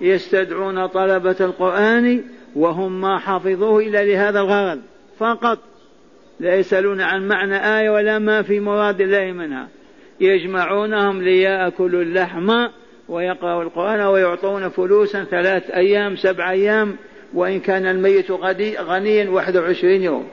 يستدعون 0.00 0.86
طلبة 0.86 1.36
القرآن 1.40 2.24
وهم 2.56 3.00
ما 3.00 3.18
حفظوه 3.18 3.82
إلا 3.82 4.04
لهذا 4.04 4.40
الغرض 4.40 4.80
فقط. 5.18 5.58
لا 6.40 6.54
يسألون 6.54 7.00
عن 7.00 7.28
معنى 7.28 7.78
آية 7.78 7.90
ولا 7.90 8.18
ما 8.18 8.42
في 8.42 8.60
مراد 8.60 9.00
الله 9.00 9.32
منها. 9.32 9.68
يجمعونهم 10.20 11.22
ليأكلوا 11.22 12.02
اللحم 12.02 12.66
ويقرأوا 13.08 13.62
القرآن 13.62 14.00
ويعطون 14.00 14.68
فلوسا 14.68 15.24
ثلاث 15.24 15.70
أيام 15.70 16.16
سبع 16.16 16.50
أيام 16.50 16.96
وإن 17.34 17.60
كان 17.60 17.86
الميت 17.86 18.30
غنيا 18.80 19.30
واحد 19.30 19.56
وعشرين 19.56 20.02
يوم. 20.02 20.26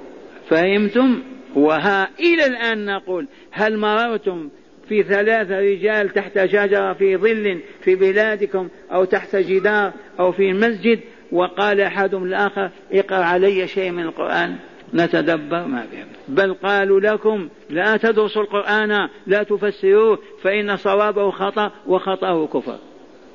فهمتم؟ 0.50 1.24
وها 1.56 2.10
إلى 2.20 2.46
الآن 2.46 2.86
نقول 2.86 3.28
هل 3.52 3.78
مررتم 3.78 4.50
في 4.90 5.04
ثلاثة 5.04 5.60
رجال 5.60 6.10
تحت 6.10 6.46
شجرة 6.46 6.94
في 6.94 7.18
ظل 7.18 7.60
في 7.82 7.96
بلادكم 7.96 8.70
أو 8.92 9.06
تحت 9.06 9.36
جدار 9.36 9.94
أو 10.20 10.32
في 10.32 10.54
مسجد 10.54 11.00
وقال 11.32 11.82
أحدهم 11.82 12.24
الآخر 12.24 12.70
اقرأ 12.92 13.24
علي 13.24 13.68
شيء 13.68 13.92
من 13.92 14.04
القرآن 14.04 14.56
نتدبر. 14.94 15.66
ما 15.66 15.86
بهم 15.92 16.08
بل 16.28 16.54
قالوا 16.54 17.00
لكم 17.00 17.50
لا 17.70 17.98
تدرسوا 17.98 18.42
القرآن 18.42 19.10
لا 19.28 19.44
تفسروه 19.44 20.20
فإن 20.42 20.76
صوابه 20.76 21.32
خطأ 21.32 21.72
وخطأه 21.88 22.48
كفر. 22.48 22.78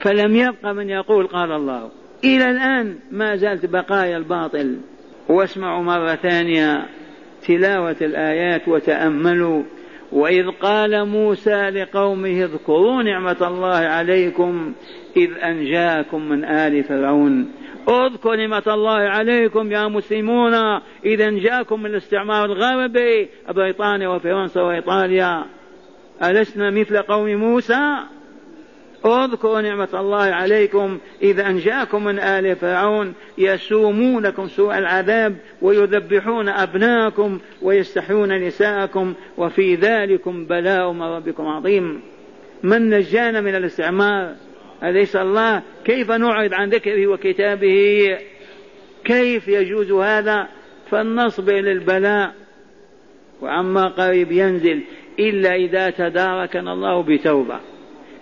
فلم 0.00 0.36
يبق 0.36 0.66
من 0.66 0.90
يقول 0.90 1.26
قال 1.26 1.52
الله. 1.52 1.90
إلى 2.24 2.50
الآن 2.50 2.98
ما 3.10 3.36
زالت 3.36 3.66
بقايا 3.66 4.16
الباطل. 4.16 4.76
واسمعوا 5.28 5.82
مرة 5.82 6.14
ثانية 6.14 6.86
تلاوة 7.46 7.96
الآيات 8.00 8.68
وتأملوا. 8.68 9.62
وإذ 10.12 10.50
قال 10.50 11.08
موسى 11.08 11.70
لقومه 11.70 12.44
اذكروا 12.44 13.02
نعمة 13.02 13.36
الله 13.40 13.76
عليكم 13.76 14.72
إذ 15.16 15.30
أنجاكم 15.42 16.28
من 16.28 16.44
آل 16.44 16.84
فرعون. 16.84 17.50
اذكروا 17.88 18.36
نعمة 18.36 18.62
الله 18.66 18.92
عليكم 18.92 19.72
يا 19.72 19.88
مسلمون. 19.88 20.54
إذا 21.04 21.28
أنجاكم 21.28 21.82
من 21.82 21.90
الاستعمار 21.90 22.44
الغربي 22.44 23.28
بريطانيا 23.48 24.08
وفرنسا 24.08 24.62
وإيطاليا. 24.62 25.44
ألسنا 26.22 26.70
مثل 26.70 27.02
قوم 27.02 27.34
موسى؟ 27.34 27.96
اذكروا 29.04 29.60
نعمة 29.60 29.88
الله 29.94 30.22
عليكم. 30.22 30.98
إذا 31.22 31.46
أنجاكم 31.46 32.04
من 32.04 32.18
آل 32.18 32.56
فرعون 32.56 33.14
يسومونكم 33.38 34.48
سوء 34.48 34.78
العذاب 34.78 35.36
ويذبحون 35.62 36.48
أبناءكم 36.48 37.38
ويستحيون 37.62 38.32
نساءكم 38.32 39.14
وفي 39.38 39.74
ذلكم 39.74 40.44
بلاء 40.44 40.92
من 40.92 41.02
ربكم 41.02 41.46
عظيم. 41.46 42.00
من 42.62 42.90
نجانا 42.90 43.40
من 43.40 43.54
الاستعمار؟ 43.54 44.34
أليس 44.84 45.16
الله؟ 45.16 45.62
كيف 45.84 46.10
نعرض 46.10 46.54
عن 46.54 46.68
ذكره 46.68 47.06
وكتابه؟ 47.06 48.18
كيف 49.04 49.48
يجوز 49.48 49.92
هذا؟ 49.92 50.48
فلنصبر 50.90 51.52
للبلاء. 51.52 52.34
وعما 53.42 53.88
قريب 53.88 54.32
ينزل 54.32 54.82
إلا 55.18 55.54
إذا 55.54 55.90
تداركنا 55.90 56.72
الله 56.72 57.02
بتوبة. 57.02 57.60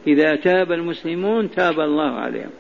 إذا 0.07 0.37
تاب 0.37 0.73
المسلمون 0.73 1.51
تاب 1.51 1.81
الله 1.81 2.11
عليهم. 2.11 2.51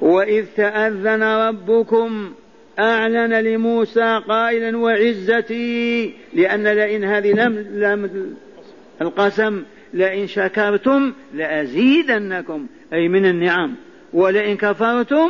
وإذ 0.00 0.46
تأذن 0.56 1.22
ربكم 1.22 2.32
أعلن 2.78 3.34
لموسى 3.34 4.20
قائلا 4.28 4.78
وعزتي 4.78 6.14
لأن 6.34 6.66
لئن 6.66 7.04
هذه 7.04 7.32
لم, 7.32 7.66
لم 7.72 8.10
القسم 9.02 9.62
لئن 9.94 10.26
شكرتم 10.26 11.12
لأزيدنكم. 11.34 12.66
أي 12.92 13.08
من 13.08 13.26
النعم. 13.26 13.74
ولئن 14.12 14.56
كفرتم 14.56 15.28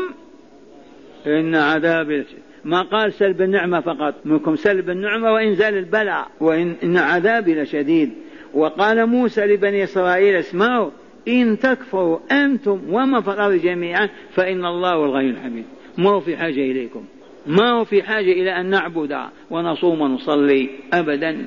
إن 1.27 1.55
عذابي 1.55 2.25
ما 2.65 2.83
قال 2.83 3.13
سلب 3.13 3.43
النعمة 3.43 3.81
فقط 3.81 4.15
منكم 4.25 4.57
سلب 4.57 4.91
النعمة 4.91 5.33
وإنزال 5.33 5.75
البلاء 5.75 6.29
وإن 6.41 6.75
إن 6.83 6.97
عذابي 6.97 7.55
لشديد. 7.55 8.11
وقال 8.55 9.07
موسى 9.07 9.47
لبني 9.47 9.85
إسرائيل 9.85 10.37
اسمعوا 10.37 10.91
إن 11.29 11.59
تكفروا 11.59 12.19
أنتم 12.33 12.81
ومن 12.91 13.21
في 13.21 13.31
الأرض 13.31 13.55
جميعا 13.55 14.09
فإن 14.31 14.65
الله 14.65 15.05
الغني 15.05 15.31
الحميد. 15.31 15.65
ما 15.99 16.11
هو 16.11 16.21
في 16.21 16.37
حاجة 16.37 16.61
إليكم؟ 16.61 17.05
ما 17.47 17.71
هو 17.71 17.85
في 17.85 18.03
حاجة 18.03 18.33
إلى 18.33 18.61
أن 18.61 18.67
نعبد 18.67 19.19
ونصوم 19.51 20.01
ونصلي 20.01 20.71
أبدا؟ 20.93 21.47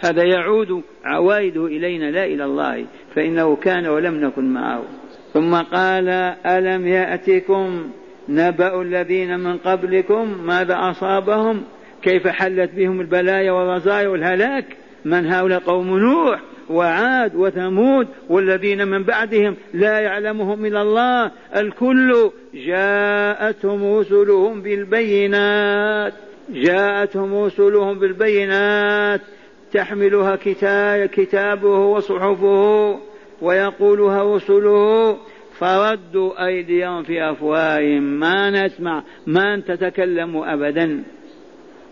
هذا 0.00 0.22
يعود 0.22 0.82
عوائده 1.04 1.66
إلينا 1.66 2.10
لا 2.10 2.24
إلى 2.24 2.44
الله 2.44 2.86
فإنه 3.14 3.56
كان 3.56 3.86
ولم 3.86 4.14
نكن 4.14 4.44
معه. 4.44 4.84
ثم 5.34 5.54
قال 5.54 6.08
ألم 6.46 6.86
يأتكم 6.86 7.90
نبأ 8.28 8.82
الذين 8.82 9.40
من 9.40 9.58
قبلكم 9.58 10.46
ماذا 10.46 10.90
أصابهم؟ 10.90 11.62
كيف 12.02 12.28
حلت 12.28 12.70
بهم 12.74 13.00
البلايا 13.00 13.52
والرزايا 13.52 14.08
والهلاك؟ 14.08 14.64
من 15.04 15.26
هؤلاء 15.26 15.60
قوم 15.60 15.98
نوح 15.98 16.40
وعاد 16.70 17.34
وثمود 17.34 18.08
والذين 18.28 18.88
من 18.88 19.02
بعدهم 19.02 19.56
لا 19.74 19.98
يعلمهم 20.00 20.66
إلا 20.66 20.82
الله 20.82 21.30
الكل 21.56 22.30
جاءتهم 22.54 23.98
رسلهم 23.98 24.62
بالبينات 24.62 26.12
جاءتهم 26.50 27.44
رسلهم 27.44 27.98
بالبينات 27.98 29.20
تحملها 29.72 30.36
كتاب 30.36 31.06
كتابه 31.06 31.78
وصحفه. 31.78 33.09
ويقولها 33.42 34.36
رسله 34.36 35.18
فردوا 35.58 36.46
أيديهم 36.46 37.02
في 37.02 37.30
أفواههم. 37.30 38.02
ما 38.02 38.50
نسمع 38.50 39.02
ما 39.26 39.60
تتكلم 39.60 40.36
أبدا. 40.36 41.02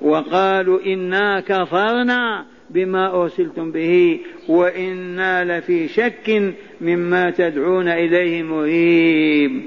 وقالوا 0.03 0.81
إنا 0.87 1.41
كفرنا 1.41 2.45
بما 2.71 3.23
أرسلتم 3.23 3.73
به 3.73 4.21
وإنا 4.49 5.59
لفي 5.59 5.89
شك 5.89 6.55
مما 6.81 7.31
تدعون 7.31 7.89
إليه 7.89 8.43
مريب. 8.43 9.63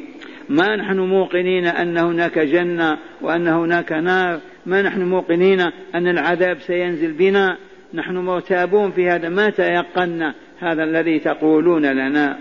ما 0.49 0.75
نحن 0.75 0.99
موقنين 0.99 1.65
أن 1.65 1.97
هناك 1.97 2.39
جنة 2.39 2.97
وأن 3.21 3.47
هناك 3.47 3.91
نار. 3.91 4.39
ما 4.65 4.81
نحن 4.81 5.01
موقنين 5.01 5.61
أن 5.95 6.07
العذاب 6.07 6.59
سينزل 6.59 7.11
بنا. 7.11 7.57
نحن 7.93 8.17
مرتابون 8.17 8.91
في 8.91 9.09
هذا 9.09 9.29
ما 9.29 9.49
تيقنا 9.49 10.33
هذا 10.59 10.83
الذي 10.83 11.19
تقولون 11.19 11.85
لنا؟ 11.85 12.37